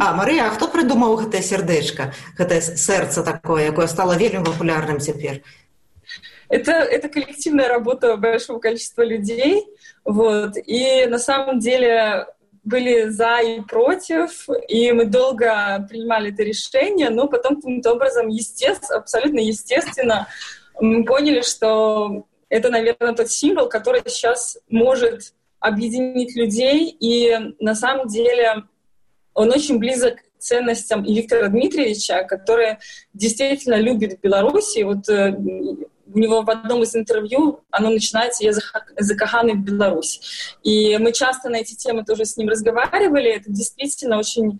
А 0.00 0.14
Марыя 0.14 0.46
А 0.46 0.50
хто 0.50 0.68
прыдумаў 0.68 1.16
гэтае 1.24 1.42
сердэчка 1.42 2.12
гэтае 2.38 2.60
сэрца 2.62 3.22
такое 3.22 3.70
якое 3.70 3.86
стало 3.86 4.14
вельмі 4.16 4.44
папулярным 4.44 5.00
цяпер 5.00 5.42
это 6.48 6.72
это 6.72 7.08
коллективная 7.08 7.68
работа 7.68 8.16
большого 8.16 8.58
количества 8.58 9.02
людей 9.02 9.66
вот. 10.08 10.56
И 10.56 11.04
на 11.06 11.18
самом 11.18 11.58
деле 11.58 12.26
были 12.64 13.08
за 13.08 13.40
и 13.40 13.60
против, 13.60 14.48
и 14.68 14.90
мы 14.92 15.04
долго 15.04 15.86
принимали 15.88 16.32
это 16.32 16.42
решение, 16.42 17.10
но 17.10 17.28
потом 17.28 17.56
каким-то 17.56 17.92
образом, 17.92 18.28
естественно, 18.28 18.98
абсолютно 19.00 19.40
естественно, 19.40 20.28
мы 20.80 21.04
поняли, 21.04 21.42
что 21.42 22.26
это, 22.48 22.70
наверное, 22.70 23.14
тот 23.14 23.30
символ, 23.30 23.68
который 23.68 24.02
сейчас 24.06 24.58
может 24.70 25.34
объединить 25.60 26.34
людей, 26.34 26.88
и 26.88 27.54
на 27.60 27.74
самом 27.74 28.08
деле 28.08 28.64
он 29.38 29.52
очень 29.52 29.78
близок 29.78 30.16
к 30.16 30.40
ценностям 30.40 31.04
и 31.04 31.14
Виктора 31.14 31.46
Дмитриевича, 31.46 32.24
который 32.24 32.78
действительно 33.14 33.76
любит 33.76 34.20
Беларусь. 34.20 34.76
И 34.76 34.82
вот 34.82 35.08
э, 35.08 35.32
у 35.32 36.18
него 36.18 36.42
в 36.42 36.50
одном 36.50 36.82
из 36.82 36.96
интервью 36.96 37.60
оно 37.70 37.90
начинается 37.90 38.42
«Я 38.42 38.52
закаханы 38.98 39.52
в 39.52 39.60
Беларусь». 39.62 40.56
И 40.64 40.98
мы 40.98 41.12
часто 41.12 41.50
на 41.50 41.56
эти 41.56 41.76
темы 41.76 42.04
тоже 42.04 42.24
с 42.24 42.36
ним 42.36 42.48
разговаривали. 42.48 43.30
Это 43.30 43.52
действительно 43.52 44.18
очень 44.18 44.58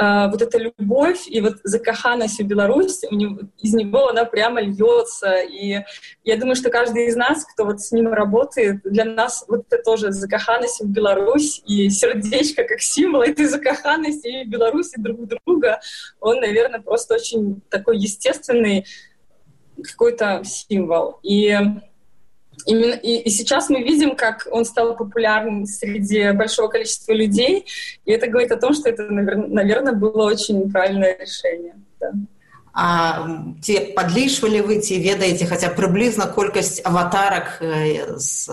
а, 0.00 0.28
вот 0.28 0.40
эта 0.40 0.58
любовь 0.58 1.26
и 1.26 1.40
вот 1.40 1.56
закаханность 1.64 2.38
в 2.38 2.46
Беларусь, 2.46 3.02
у 3.10 3.14
него, 3.16 3.40
из 3.58 3.74
него 3.74 4.06
она 4.08 4.24
прямо 4.24 4.60
льется. 4.60 5.38
И 5.38 5.82
я 6.22 6.36
думаю, 6.36 6.54
что 6.54 6.70
каждый 6.70 7.06
из 7.06 7.16
нас, 7.16 7.44
кто 7.44 7.64
вот 7.64 7.80
с 7.80 7.90
ним 7.90 8.12
работает, 8.12 8.80
для 8.84 9.04
нас 9.04 9.44
вот 9.48 9.64
это 9.68 9.82
тоже 9.82 10.12
закаханность 10.12 10.80
в 10.80 10.88
Беларусь 10.88 11.64
и 11.66 11.90
сердечко 11.90 12.62
как 12.62 12.80
символ 12.80 13.22
этой 13.22 13.46
закаханности 13.46 14.42
и 14.42 14.44
Беларуси 14.44 14.94
друг 14.98 15.26
друга, 15.26 15.80
он, 16.20 16.38
наверное, 16.38 16.80
просто 16.80 17.14
очень 17.14 17.60
такой 17.68 17.98
естественный 17.98 18.86
какой-то 19.82 20.42
символ. 20.44 21.18
И 21.24 21.58
Именно, 22.65 22.93
и, 22.93 23.17
и 23.17 23.29
сейчас 23.29 23.69
мы 23.69 23.83
видим, 23.83 24.15
как 24.15 24.47
он 24.51 24.63
стал 24.63 24.95
популярным 24.95 25.65
среди 25.65 26.31
большого 26.31 26.67
количества 26.67 27.11
людей, 27.11 27.65
и 28.05 28.11
это 28.11 28.27
говорит 28.27 28.51
о 28.51 28.57
том, 28.57 28.73
что 28.73 28.89
это, 28.89 29.03
наверное, 29.09 29.93
было 29.93 30.25
очень 30.25 30.71
правильное 30.71 31.17
решение. 31.17 31.75
Да. 31.99 32.13
А 32.73 33.29
ці 33.61 33.93
падлічвалі 33.93 34.65
вы 34.65 34.81
ці 34.81 34.97
ведаеце 34.97 35.45
хаця 35.45 35.69
прыблізна 35.77 36.25
колькасць 36.33 36.81
аватарак 36.81 37.61
з 38.17 38.49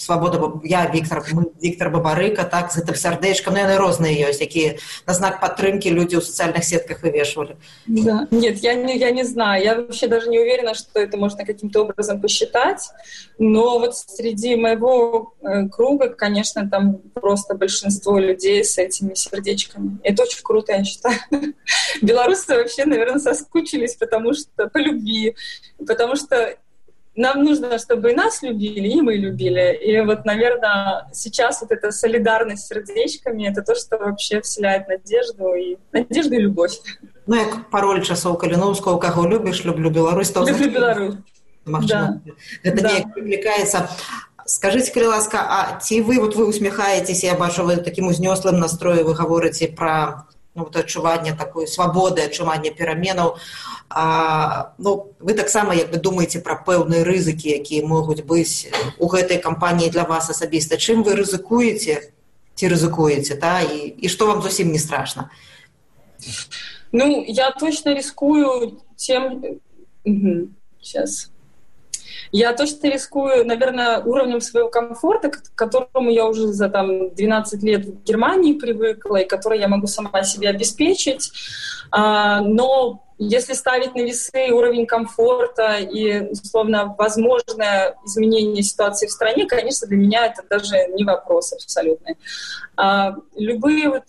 свабода 0.00 0.64
я 0.64 0.88
Віктор 0.88 1.20
мы 1.36 1.44
Віктор 1.60 1.92
бабарыка 1.92 2.48
так 2.48 2.72
з 2.72 2.80
гэтым 2.80 2.96
сардэчкам 2.96 3.52
ну, 3.52 3.60
яны 3.60 3.76
розныя 3.76 4.16
ёсць 4.32 4.40
якія 4.40 4.80
на 5.04 5.12
знак 5.12 5.44
падтрымкі 5.44 5.92
людзі 5.92 6.16
ў 6.16 6.24
сацыяльных 6.24 6.64
сетках 6.64 7.04
вывешвалі 7.04 7.60
да. 7.84 8.24
нет 8.32 8.64
я 8.64 8.72
не, 8.72 8.96
я 8.96 9.10
не 9.12 9.28
знаю 9.28 9.60
я 9.62 9.74
вообще 9.76 10.08
даже 10.08 10.32
не 10.32 10.40
уверена 10.40 10.72
что 10.72 10.96
это 10.96 11.20
можно 11.20 11.44
каким-то 11.44 11.84
образом 11.84 12.16
посчитать 12.16 12.88
но 13.38 13.78
вот 13.78 13.96
среди 13.96 14.56
моего 14.56 15.34
э, 15.42 15.68
круга 15.68 16.08
конечно 16.08 16.68
там 16.68 16.98
просто 17.14 17.54
большинство 17.54 18.18
людей 18.18 18.64
с 18.64 18.78
этими 18.78 19.14
сердечками 19.14 19.98
это 20.02 20.22
очень 20.22 20.42
круто 20.42 20.72
я 20.72 20.84
считаю 20.84 21.18
белорусы 22.02 22.54
вообще 22.54 22.84
наверное 22.84 23.18
соскучились 23.20 23.50
соскучились, 23.50 23.94
потому 23.96 24.32
что 24.34 24.68
по 24.68 24.78
любви, 24.78 25.34
потому 25.86 26.16
что 26.16 26.56
нам 27.16 27.44
нужно, 27.44 27.78
чтобы 27.78 28.12
и 28.12 28.14
нас 28.14 28.42
любили, 28.42 28.88
и 28.88 29.00
мы 29.00 29.16
любили. 29.16 29.78
И 29.82 30.00
вот, 30.00 30.24
наверное, 30.24 31.08
сейчас 31.12 31.60
вот 31.60 31.72
эта 31.72 31.90
солидарность 31.90 32.64
с 32.64 32.68
сердечками — 32.68 33.48
это 33.48 33.62
то, 33.62 33.74
что 33.74 33.98
вообще 33.98 34.40
вселяет 34.40 34.88
надежду 34.88 35.52
и 35.54 35.76
надежду 35.92 36.34
и 36.34 36.38
любовь. 36.38 36.78
Ну, 37.26 37.36
як 37.36 37.70
пароль 37.70 38.02
часоў 38.02 38.36
каліноўского 38.36 38.98
каго 38.98 39.28
любіш 39.28 39.64
люблю 39.64 39.90
Беларусь 39.90 40.30
то 40.30 40.42
люблю 40.44 40.70
Беларусь 40.70 41.14
Магчыма, 41.65 42.21
да. 42.25 42.31
гэта 42.63 42.81
да. 42.81 42.89
неяк 42.93 43.13
прыклікаецца 43.13 43.89
скажите 44.45 44.93
калі 44.93 45.17
ласка 45.17 45.41
а 45.41 45.79
ці 45.81 46.01
вы 46.01 46.19
вот 46.21 46.35
вы 46.35 46.45
усміхаетесь 46.45 47.23
я 47.23 47.33
бачу 47.33 47.65
вы 47.65 47.77
таким 47.77 48.07
узнёслым 48.07 48.59
настрою 48.59 49.05
вы 49.05 49.13
гаворыце 49.13 49.67
про 49.67 50.25
ну, 50.53 50.63
вот 50.63 50.75
адчуванне 50.75 51.33
такой 51.33 51.67
свабоды 51.67 52.21
адчуванне 52.21 52.69
пераменаў 52.71 53.37
а, 53.89 54.73
ну, 54.77 55.13
вы 55.19 55.33
таксама 55.33 55.73
як 55.73 55.91
бы 55.91 55.97
думаеце 55.97 56.41
пра 56.41 56.61
пэўныя 56.61 57.03
рызыкі 57.03 57.49
якія 57.49 57.85
могуць 57.85 58.21
быць 58.21 58.69
у 58.99 59.09
гэтай 59.09 59.37
кампаніі 59.41 59.89
для 59.89 60.03
вас 60.03 60.29
асабіста. 60.29 60.77
Чым 60.77 61.03
вы 61.03 61.13
рызыкуеце? 61.13 62.13
Ці 62.55 62.65
рызыкуеце 62.67 63.37
та? 63.37 63.61
І, 63.61 63.93
і 63.93 64.09
што 64.09 64.25
вам 64.27 64.41
зусім 64.41 64.71
не 64.71 64.79
страшно 64.79 65.29
ну 66.91 67.23
я 67.27 67.51
точно 67.51 67.93
рискую 67.93 68.79
тем 68.95 69.43
угу. 70.05 70.49
сейчас 70.81 71.31
я 72.31 72.53
точно 72.53 72.87
рискую, 72.87 73.45
наверное, 73.45 73.99
уровнем 73.99 74.41
своего 74.41 74.69
комфорта, 74.69 75.29
к 75.29 75.55
которому 75.55 76.09
я 76.09 76.25
уже 76.25 76.47
за 76.47 76.69
там, 76.69 77.13
12 77.13 77.63
лет 77.63 77.85
в 77.85 78.03
Германии 78.03 78.53
привыкла, 78.53 79.17
и 79.17 79.27
который 79.27 79.59
я 79.59 79.67
могу 79.67 79.87
сама 79.87 80.23
себе 80.23 80.49
обеспечить. 80.49 81.31
А, 81.91 82.41
но 82.41 83.01
если 83.17 83.53
ставить 83.53 83.95
на 83.95 84.01
весы 84.01 84.51
уровень 84.51 84.85
комфорта 84.85 85.77
и, 85.77 86.31
условно, 86.31 86.93
возможное 86.97 87.95
изменение 88.05 88.63
ситуации 88.63 89.07
в 89.07 89.11
стране, 89.11 89.45
конечно, 89.45 89.87
для 89.87 89.97
меня 89.97 90.25
это 90.25 90.43
даже 90.49 90.87
не 90.93 91.05
вопрос 91.05 91.53
абсолютно. 91.53 92.15
А, 92.75 93.15
любые 93.35 93.89
вот 93.89 94.03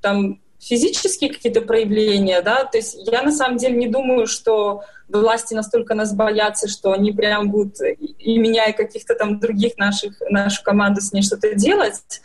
там 0.00 0.40
физические 0.60 1.32
какие-то 1.32 1.62
проявления, 1.62 2.42
да, 2.42 2.64
то 2.64 2.76
есть 2.76 2.96
я 3.10 3.22
на 3.22 3.32
самом 3.32 3.56
деле 3.56 3.76
не 3.76 3.88
думаю, 3.88 4.26
что 4.26 4.84
власти 5.08 5.54
настолько 5.54 5.94
нас 5.94 6.12
боятся, 6.14 6.68
что 6.68 6.92
они 6.92 7.12
прям 7.12 7.50
будут 7.50 7.76
и 7.80 8.38
меня, 8.38 8.66
и 8.66 8.76
каких-то 8.76 9.14
там 9.14 9.40
других 9.40 9.78
наших, 9.78 10.20
нашу 10.28 10.62
команду 10.62 11.00
с 11.00 11.12
ней 11.12 11.22
что-то 11.22 11.54
делать. 11.54 12.20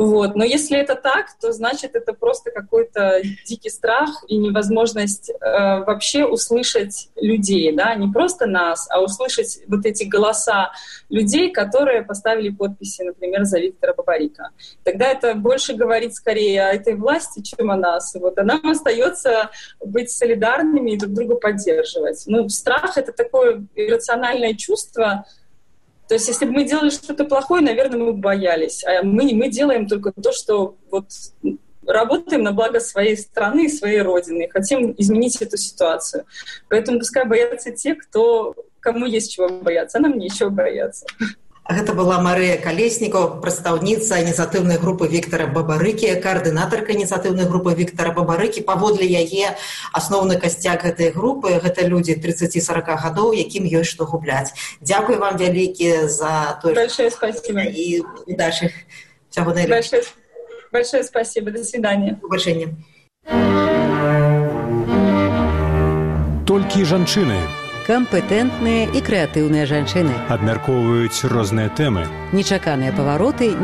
Вот. 0.00 0.34
Но 0.34 0.44
если 0.44 0.78
это 0.78 0.94
так, 0.94 1.26
то 1.38 1.52
значит 1.52 1.94
это 1.94 2.14
просто 2.14 2.50
какой-то 2.50 3.20
дикий 3.44 3.68
страх 3.68 4.24
и 4.28 4.38
невозможность 4.38 5.28
э, 5.28 5.34
вообще 5.40 6.24
услышать 6.24 7.10
людей, 7.16 7.70
да, 7.76 7.94
не 7.96 8.10
просто 8.10 8.46
нас, 8.46 8.88
а 8.90 9.02
услышать 9.02 9.58
вот 9.68 9.84
эти 9.84 10.04
голоса 10.04 10.72
людей, 11.10 11.52
которые 11.52 12.00
поставили 12.00 12.48
подписи, 12.48 13.02
например, 13.02 13.44
за 13.44 13.58
Виктора 13.58 13.92
Бабарика. 13.92 14.48
Тогда 14.84 15.04
это 15.04 15.34
больше 15.34 15.74
говорит 15.74 16.14
скорее 16.14 16.62
о 16.62 16.72
этой 16.72 16.94
власти, 16.94 17.42
чем 17.42 17.70
о 17.70 17.76
нас. 17.76 18.14
Вот. 18.14 18.38
А 18.38 18.42
нам 18.42 18.70
остается 18.70 19.50
быть 19.84 20.10
солидарными 20.10 20.92
и 20.92 20.96
друг 20.96 21.12
друга 21.12 21.34
поддерживать. 21.34 22.22
Ну, 22.26 22.48
страх— 22.48 22.96
это 22.96 23.12
такое 23.12 23.66
иррациональное 23.74 24.54
чувство, 24.54 25.26
то 26.10 26.14
есть, 26.14 26.26
если 26.26 26.44
бы 26.44 26.50
мы 26.50 26.64
делали 26.64 26.90
что-то 26.90 27.24
плохое, 27.24 27.62
наверное, 27.62 28.00
мы 28.00 28.12
бы 28.12 28.18
боялись. 28.18 28.82
А 28.82 29.04
мы, 29.04 29.32
мы 29.32 29.48
делаем 29.48 29.86
только 29.86 30.10
то, 30.10 30.32
что 30.32 30.74
вот 30.90 31.04
работаем 31.86 32.42
на 32.42 32.50
благо 32.50 32.80
своей 32.80 33.16
страны 33.16 33.66
и 33.66 33.68
своей 33.68 34.00
родины, 34.00 34.48
хотим 34.52 34.92
изменить 34.98 35.40
эту 35.40 35.56
ситуацию. 35.56 36.24
Поэтому 36.68 36.98
пускай 36.98 37.24
боятся 37.26 37.70
те, 37.70 37.94
кто, 37.94 38.56
кому 38.80 39.06
есть 39.06 39.32
чего 39.32 39.50
бояться, 39.50 39.98
а 39.98 40.00
нам 40.00 40.18
нечего 40.18 40.48
бояться. 40.48 41.06
Гэта 41.70 41.94
была 41.94 42.18
Марыя 42.18 42.58
Калеснікаў, 42.58 43.38
прадстаўніца 43.38 44.18
ініцыятыўнай 44.18 44.74
групы 44.82 45.06
Віктара 45.06 45.46
Бабарыкі, 45.46 46.10
каардынатарка 46.18 46.90
ініцыятыўнай 46.98 47.46
групы 47.46 47.70
Віктара 47.78 48.10
Бабарыкі. 48.10 48.66
Паводле 48.66 49.06
яе 49.06 49.54
асноўны 49.94 50.34
касцяк 50.42 50.82
гэтай 50.82 51.14
групы 51.14 51.62
гэта 51.62 51.86
людзі 51.86 52.18
30-40 52.18 52.98
гадоў, 53.06 53.38
якім 53.38 53.70
ёсць 53.70 53.94
што 53.94 54.02
губляць. 54.02 54.50
Дзякуй 54.82 55.22
вам 55.22 55.38
вялікі 55.38 56.10
за 56.10 56.58
тое 56.58 56.74
Большое 56.74 57.10
спасибо. 57.10 57.62
і. 57.62 58.02
Всяго 59.30 59.54
найлепшага. 59.54 59.70
Большое, 59.70 60.02
большое 60.72 61.04
спасибо. 61.04 61.50
До 61.52 61.62
свидания. 61.62 62.18
Побачення. 62.18 62.74
Толькі 66.50 66.82
жанчыны 66.82 67.59
Кампетэнтныя 67.89 68.89
і 68.91 68.99
крэатыўныя 69.01 69.65
жанчыны. 69.65 70.13
абмяркоўваюць 70.29 71.25
розныя 71.29 71.69
тэмы. 71.69 72.05
Нечаканыя 72.33 72.91
павароты 72.91 73.55